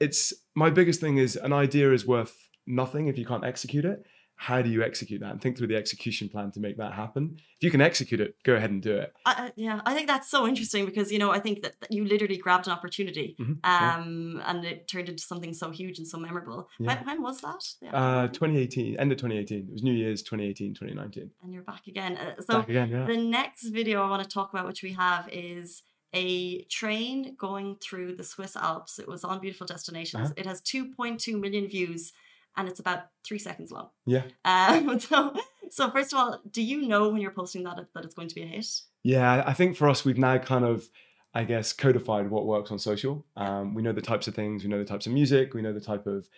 [0.00, 4.04] it's my biggest thing is an idea is worth nothing if you can't execute it.
[4.36, 5.30] How do you execute that?
[5.30, 7.36] And think through the execution plan to make that happen.
[7.38, 9.12] If you can execute it, go ahead and do it.
[9.24, 12.04] I, yeah, I think that's so interesting because you know I think that, that you
[12.04, 13.94] literally grabbed an opportunity, Mhm, yeah.
[13.96, 16.68] um, and it turned into something so huge and so memorable.
[16.80, 16.96] Yeah.
[16.96, 17.64] When, when was that?
[17.94, 19.68] Uh, 2018, end of 2018.
[19.68, 21.30] It was New Year's 2018, 2019.
[21.44, 22.16] and you're back again.
[22.16, 23.06] Uh, so Back again, yeah.
[23.06, 25.82] the next video I want to talk about, which we have, is
[26.14, 28.98] a train going through the Swiss Alps.
[28.98, 30.30] It was on Beautiful Destinations.
[30.30, 30.34] Uh-huh.
[30.36, 32.12] It has 2.2 million views,
[32.56, 33.90] and it's about three seconds long.
[34.06, 34.22] Yeah.
[34.44, 35.34] Um, so,
[35.70, 38.34] so first of all, do you know when you're posting that that it's going to
[38.34, 38.66] be a hit?
[39.02, 40.88] Yeah, I think for us, we've now kind of,
[41.34, 43.26] I guess, codified what works on social.
[43.36, 45.72] Um, we know the types of things, we know the types of music, we know
[45.72, 46.28] the type of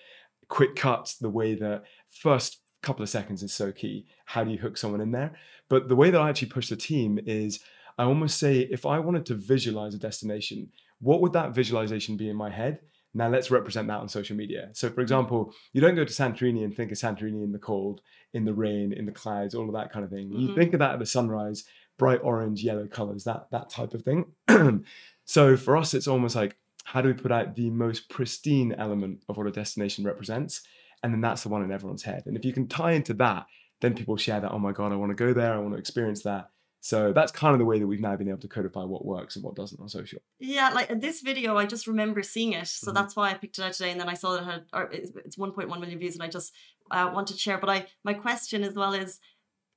[0.48, 4.06] quick cuts, the way that first couple of seconds is so key.
[4.24, 5.32] How do you hook someone in there?
[5.68, 7.60] But the way that I actually push the team is
[7.98, 12.28] I almost say if I wanted to visualize a destination, what would that visualization be
[12.28, 12.80] in my head?
[13.14, 14.68] Now let's represent that on social media.
[14.74, 18.02] So, for example, you don't go to Santorini and think of Santorini in the cold,
[18.34, 20.30] in the rain, in the clouds, all of that kind of thing.
[20.32, 20.54] You Mhm.
[20.54, 21.64] think of that at the sunrise,
[21.96, 24.26] bright orange, yellow colors, that that type of thing.
[25.24, 29.24] so for us, it's almost like how do we put out the most pristine element
[29.28, 30.60] of what a destination represents,
[31.02, 32.22] and then that's the one in everyone's head.
[32.26, 33.46] And if you can tie into that,
[33.80, 34.52] then people share that.
[34.52, 35.54] Oh my god, I want to go there.
[35.54, 36.50] I want to experience that.
[36.80, 39.34] So that's kind of the way that we've now been able to codify what works
[39.36, 40.20] and what doesn't on social.
[40.38, 42.94] Yeah, like this video, I just remember seeing it, so Mhm.
[42.94, 43.90] that's why I picked it out today.
[43.90, 46.28] And then I saw that it had, or it's it's 1.1 million views, and I
[46.28, 46.52] just
[46.92, 47.58] uh, wanted to share.
[47.58, 49.18] But I, my question as well is,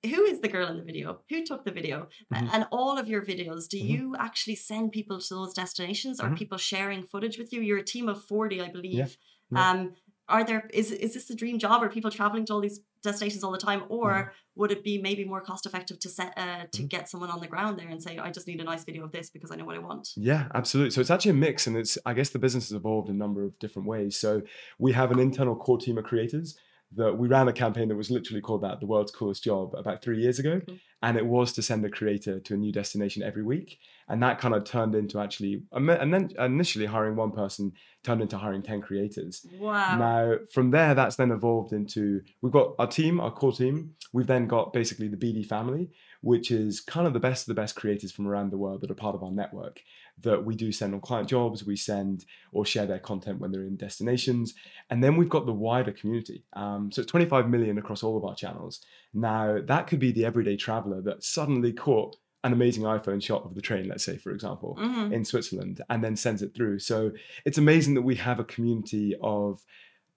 [0.04, 1.22] who is the girl in the video?
[1.30, 2.08] Who took the video?
[2.34, 2.50] Mhm.
[2.54, 3.90] And all of your videos, do Mhm.
[3.90, 6.20] you actually send people to those destinations?
[6.20, 6.38] Are Mhm.
[6.38, 7.62] people sharing footage with you?
[7.62, 9.18] You're a team of 40, I believe.
[9.52, 9.72] yeah.
[9.72, 9.96] Um,
[10.28, 11.82] are there is is this the dream job?
[11.82, 14.30] Are people traveling to all these destinations all the time, or Mm-hmm.
[14.56, 17.48] would it be maybe more cost effective to set uh, to get someone on the
[17.48, 19.66] ground there and say, I just need a nice video of this because I know
[19.66, 20.10] what I want?
[20.18, 20.92] Yeah, absolutely.
[20.92, 23.20] So it's actually a mix, and it's I guess the business has evolved in a
[23.20, 24.18] number of different ways.
[24.18, 24.42] So
[24.78, 26.58] we have an internal core team of creators
[26.96, 30.02] that we ran a campaign that was literally called that the world's coolest job about
[30.02, 30.78] three years ago, Cool.
[31.04, 33.78] and it was to send a creator to a new destination every week,
[34.08, 37.74] and that kind of turned into actually and then initially hiring one person
[38.04, 39.46] turned into hiring ten creators.
[39.60, 39.98] Wow.
[39.98, 43.94] Now, from there, that's then evolved into we've got our team, our core team.
[44.12, 47.62] We've then got basically the BD family, which is kind of the best of the
[47.62, 49.82] best creators from around the world that are part of our network
[50.22, 53.64] that we do send on client jobs, we send or share their content when they're
[53.64, 54.54] in destinations.
[54.90, 56.44] And then we've got the wider community.
[56.54, 58.82] Um, so it's 25 million across all of our channels.
[59.14, 63.54] Now, that could be the everyday traveler that suddenly caught an amazing iPhone shot of
[63.54, 65.12] the train, let's say, for example Mhm.
[65.14, 66.80] in Switzerland and then sends it through.
[66.80, 67.12] So
[67.46, 69.62] it's amazing that we have a community of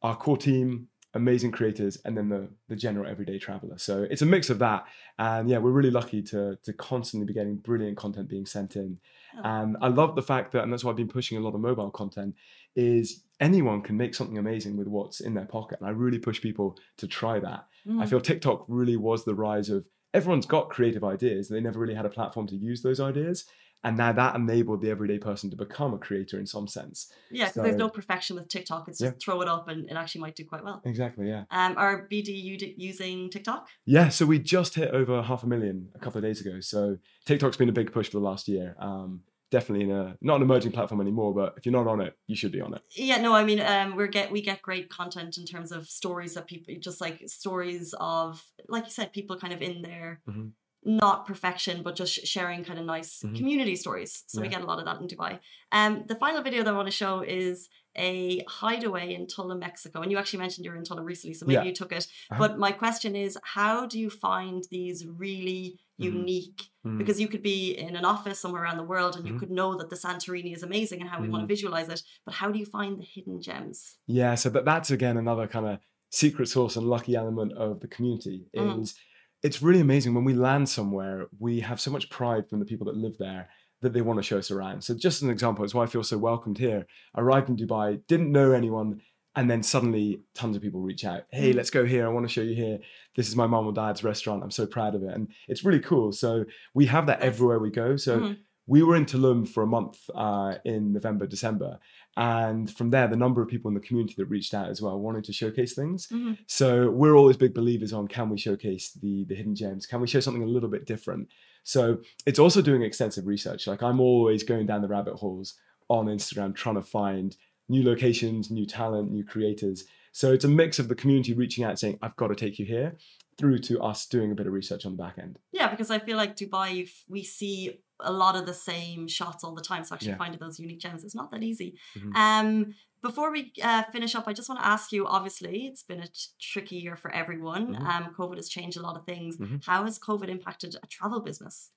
[0.03, 3.79] our core team, amazing creators, and then the the general everyday traveler.
[3.79, 4.85] So it's a mix of that.
[5.19, 8.99] And yeah, we're really lucky to to constantly be getting brilliant content being sent in.
[9.37, 9.41] Oh.
[9.45, 11.61] And I love the fact that, and that's why I've been pushing a lot of
[11.61, 12.35] mobile content,
[12.77, 15.79] is anyone can make something amazing with what's in their pocket.
[15.81, 17.67] And I really push people to try that.
[17.87, 18.09] I Mhm.
[18.09, 19.85] feel TikTok really was the rise of
[20.15, 21.49] everyone's got creative ideas.
[21.49, 23.45] They never really had a platform to use those ideas.
[23.85, 27.13] And now that enabled the everyday person to become a creator in some sense.
[27.31, 28.89] Yeah, because there's no perfection with TikTok.
[28.89, 30.81] It's just throw it up and it actually might do quite well.
[30.85, 31.45] Exactly, yeah.
[31.51, 32.31] Um, are BD
[32.77, 33.69] using TikTok?
[33.85, 36.61] Yeah, so we just hit over half a million a couple of days ago.
[36.61, 38.77] So TikTok's been a big push for the last year.
[38.79, 42.17] Um, definitely in a not an emerging platform anymore, but if you're not on it,
[42.27, 42.83] you should be on it.
[42.97, 46.35] Yeah, no, I mean, um, we're get we get great content in terms of stories
[46.35, 50.53] that people just like stories of, like you said, people kind of in there, Mhm.
[50.85, 53.37] Not perfection, but just sharing kind of nice Mhm.
[53.37, 54.25] community stories.
[54.27, 55.39] So we get a lot of that in Dubai.
[55.71, 60.01] Um, the final video that I want to show is a hideaway in Tulum, Mexico,
[60.01, 61.65] and you actually mentioned you were in Tulum recently, so maybe Yeah.
[61.65, 62.07] you took it.
[62.31, 62.39] Uh-huh.
[62.39, 66.05] But my question is, how do you find these really Mhm.
[66.05, 66.63] unique?
[66.87, 66.99] Mm.
[66.99, 69.39] Because you could be in an office somewhere around the world and you Mhm.
[69.41, 72.03] could know that the Santorini is amazing and how we want to visualize it.
[72.25, 73.99] But how do you find the hidden gems?
[74.07, 75.79] Yeah, so that, that's again another kind of
[76.11, 78.81] secret source and lucky element of the community Mm.
[78.83, 78.95] is
[79.43, 82.87] it's really amazing when we land somewhere, we have so much pride from the people
[82.87, 83.49] that live there
[83.81, 84.83] that they want to show us around.
[84.85, 86.87] So just an example, it's why I feel so welcomed here.
[87.15, 89.01] I arrived in Dubai, didn't know anyone,
[89.35, 91.23] and then suddenly tons of people reach out.
[91.33, 91.57] Hey, Mm.
[91.57, 92.07] let's go here.
[92.07, 92.79] I want to show you here.
[93.17, 94.43] This is my mom or dad's restaurant.
[94.45, 95.13] I'm so proud of it.
[95.15, 96.13] And it's really cool.
[96.13, 97.97] So we have that everywhere we go.
[97.97, 98.37] So Mhm.
[98.69, 101.81] we were in Tulum for a month uh, in November, December.
[102.17, 105.01] And from there, the number of people in the community that reached out as well
[105.01, 106.09] wanted to showcase things.
[106.09, 106.37] Mhm.
[106.47, 109.87] So we're always big believers on can we showcase the the hidden gems?
[109.87, 111.29] Can we show something a little bit different?
[111.65, 113.67] So it's also doing extensive research.
[113.67, 115.55] Like I'm always going down the rabbit holes
[115.89, 117.37] on Instagram trying to find
[117.69, 119.85] new locations, new talent, new creators.
[120.13, 122.67] So it's a mix of the community reaching out saying, I've got to take you
[122.67, 122.97] here,
[123.39, 125.39] through to us doing a bit of research on the back end.
[125.53, 129.55] Yeah, because I feel like Dubai, we see a lot of the same shots all
[129.55, 129.85] the time.
[129.85, 130.17] So actually Yeah.
[130.19, 131.79] finding those unique gems is not that easy.
[131.97, 132.15] Mhm.
[132.17, 135.07] Um, before we uh, finish up, I just want to ask you.
[135.07, 137.75] Obviously, it's been a t- tricky year for everyone.
[137.75, 137.81] Mhm.
[137.81, 139.39] Um, COVID has changed a lot of things.
[139.39, 139.65] Mhm.
[139.65, 141.71] How has COVID impacted a travel business?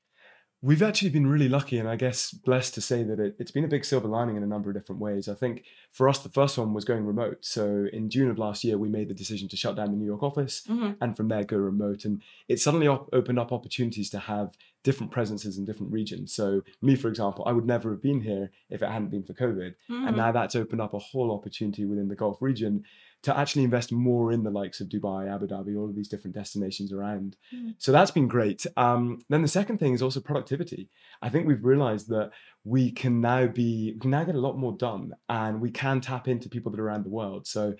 [0.61, 3.65] We've actually been really lucky and I guess blessed to say that it, it's been
[3.65, 5.27] a big silver lining in a number of different ways.
[5.27, 7.39] I think for us, the first one was going remote.
[7.45, 10.05] So in June of last year, we made the decision to shut down the New
[10.07, 10.97] York office Mhm.
[11.01, 12.03] and from there go remote.
[12.05, 16.33] And it suddenly op- opened up opportunities to have different presences in different regions.
[16.33, 19.33] So me, for example, I would never have been here if it hadn't been for
[19.33, 19.75] COVID.
[19.89, 20.07] Mhm.
[20.07, 22.85] And now that's opened up a whole opportunity within the Gulf region
[23.25, 26.35] to actually invest more in the likes of Dubai, Abu Dhabi, all of these different
[26.35, 27.35] destinations around.
[27.53, 27.73] Mm.
[27.79, 28.67] So that's been great.
[28.77, 30.89] Um, then the second thing is also productivity.
[31.23, 32.29] I think we've realized that
[32.63, 36.01] we can now be, we can now get a lot more done and we can
[36.01, 37.47] tap into people that are around the world.
[37.47, 37.73] So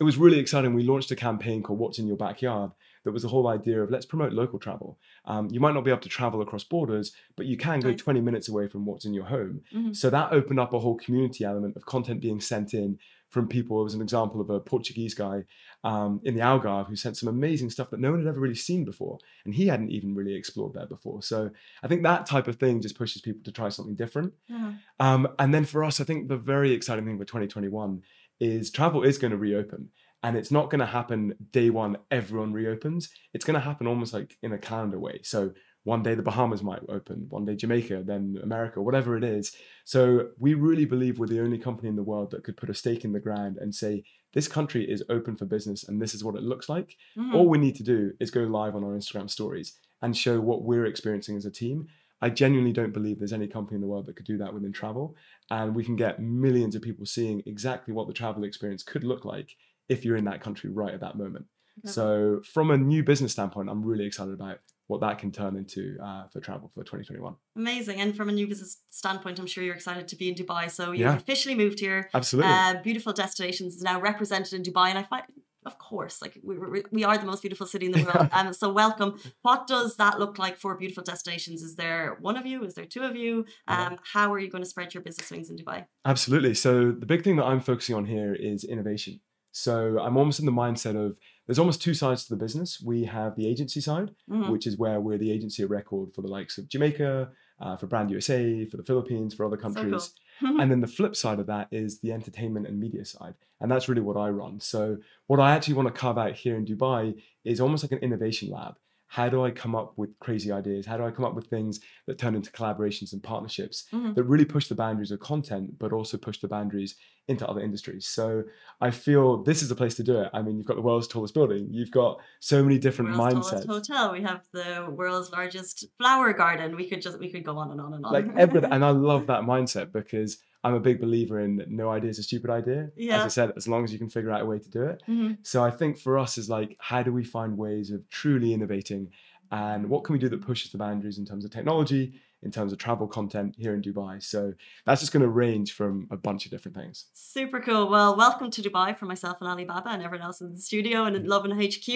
[0.00, 0.74] it was really exciting.
[0.74, 2.72] We launched a campaign called What's in Your Backyard
[3.04, 4.98] that was the whole idea of let's promote local travel.
[5.24, 8.00] Um, you might not be able to travel across borders, but you can go Nice.
[8.00, 9.62] 20 minutes away from what's in your home.
[9.72, 9.96] Mhm.
[9.96, 12.98] So that opened up a whole community element of content being sent in
[13.30, 13.80] from people.
[13.80, 15.44] It was an example of a Portuguese guy
[15.84, 18.54] um, in the Algarve who sent some amazing stuff that no one had ever really
[18.54, 19.18] seen before.
[19.44, 21.22] And he hadn't even really explored there before.
[21.22, 21.50] So
[21.82, 24.32] I think that type of thing just pushes people to try something different.
[24.48, 24.72] Yeah.
[25.00, 28.02] Um, and then for us, I think the very exciting thing for 2021
[28.40, 29.90] is travel is going to reopen.
[30.22, 33.10] And it's not going to happen day one, everyone reopens.
[33.32, 35.20] It's going to happen almost like in a calendar way.
[35.22, 35.52] So
[35.84, 39.56] One day the Bahamas might open, one day Jamaica, then America, whatever it is.
[39.84, 42.74] So we really believe we're the only company in the world that could put a
[42.74, 44.04] stake in the ground and say,
[44.34, 46.96] this country is open for business and this is what it looks like.
[47.16, 47.34] Mhm.
[47.34, 50.62] All we need to do is go live on our Instagram stories and show what
[50.64, 51.86] we're experiencing as a team.
[52.20, 54.72] I genuinely don't believe there's any company in the world that could do that within
[54.72, 55.16] travel.
[55.50, 59.24] And we can get millions of people seeing exactly what the travel experience could look
[59.24, 59.56] like
[59.88, 61.46] if you're in that country right at that moment.
[61.78, 61.92] Okay.
[61.92, 64.58] So, from a new business standpoint, I'm really excited about
[64.88, 67.34] what that can turn into uh, for travel for 2021.
[67.56, 68.00] Amazing.
[68.00, 70.70] And from a new business standpoint, I'm sure you're excited to be in Dubai.
[70.70, 71.16] So you've Yeah.
[71.16, 72.08] officially moved here.
[72.12, 72.50] Absolutely.
[72.50, 75.24] Uh, beautiful destinations is now represented in Dubai, and I find,
[75.66, 78.28] of course, like we, we, we are the most beautiful city in the world.
[78.36, 79.10] um, so welcome.
[79.42, 81.62] What does that look like for beautiful destinations?
[81.62, 82.64] Is there one of you?
[82.64, 83.44] Is there two of you?
[83.68, 83.88] Yeah.
[83.88, 85.84] Um, how are you going to spread your business wings in Dubai?
[86.06, 86.54] Absolutely.
[86.54, 89.20] So the big thing that I'm focusing on here is innovation.
[89.52, 91.18] So I'm almost in the mindset of
[91.48, 92.80] there's almost two sides to the business.
[92.80, 94.50] We have the agency side, Mhm.
[94.52, 97.86] which is where we're the agency of record for the likes of Jamaica, uh, for
[97.88, 99.74] Brand USA, for the Philippines, for other So cool.
[99.74, 100.12] countries.
[100.40, 103.34] and then the flip side of that is the entertainment and media side.
[103.60, 104.60] And that's really what I run.
[104.60, 107.98] So, what I actually want to carve out here in Dubai is almost like an
[107.98, 108.76] innovation lab.
[109.10, 110.84] How do I come up with crazy ideas?
[110.86, 114.14] How do I come up with things that turn into collaborations and partnerships Mhm.
[114.14, 116.94] that really push the boundaries of content, but also push the boundaries
[117.26, 118.06] into other industries?
[118.06, 118.44] So,
[118.82, 120.30] I feel this is the place to do it.
[120.34, 123.66] I mean, you've got the world's tallest building, you've got so many different World's mindsets.
[123.66, 124.12] hotel.
[124.12, 126.76] We have the world's largest flower garden.
[126.76, 128.12] We could just we could go on and on and on.
[128.12, 132.10] like everything and i love that mindset because i'm a big believer in no idea
[132.10, 132.80] is a stupid idea
[133.16, 135.02] as i said as long as you can figure out a way to do it
[135.08, 135.38] Mhm.
[135.52, 139.04] so i think for us is like how do we find ways of truly innovating
[139.50, 142.04] and what can we do that pushes the boundaries in terms of technology
[142.46, 144.40] in terms of travel content here in dubai so
[144.86, 146.96] that's just going to range from a bunch of different things
[147.40, 147.84] Super cool.
[147.94, 151.14] Well, welcome to Dubai for myself and Alibaba and everyone else in the studio and
[151.18, 151.86] in Lovin HQ.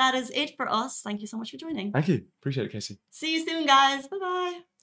[0.00, 0.92] That is it for us.
[1.06, 1.86] Thank you so much for joining.
[1.92, 4.02] thank you appreciate it casey See you soon, guys.
[4.12, 4.77] Bye bye.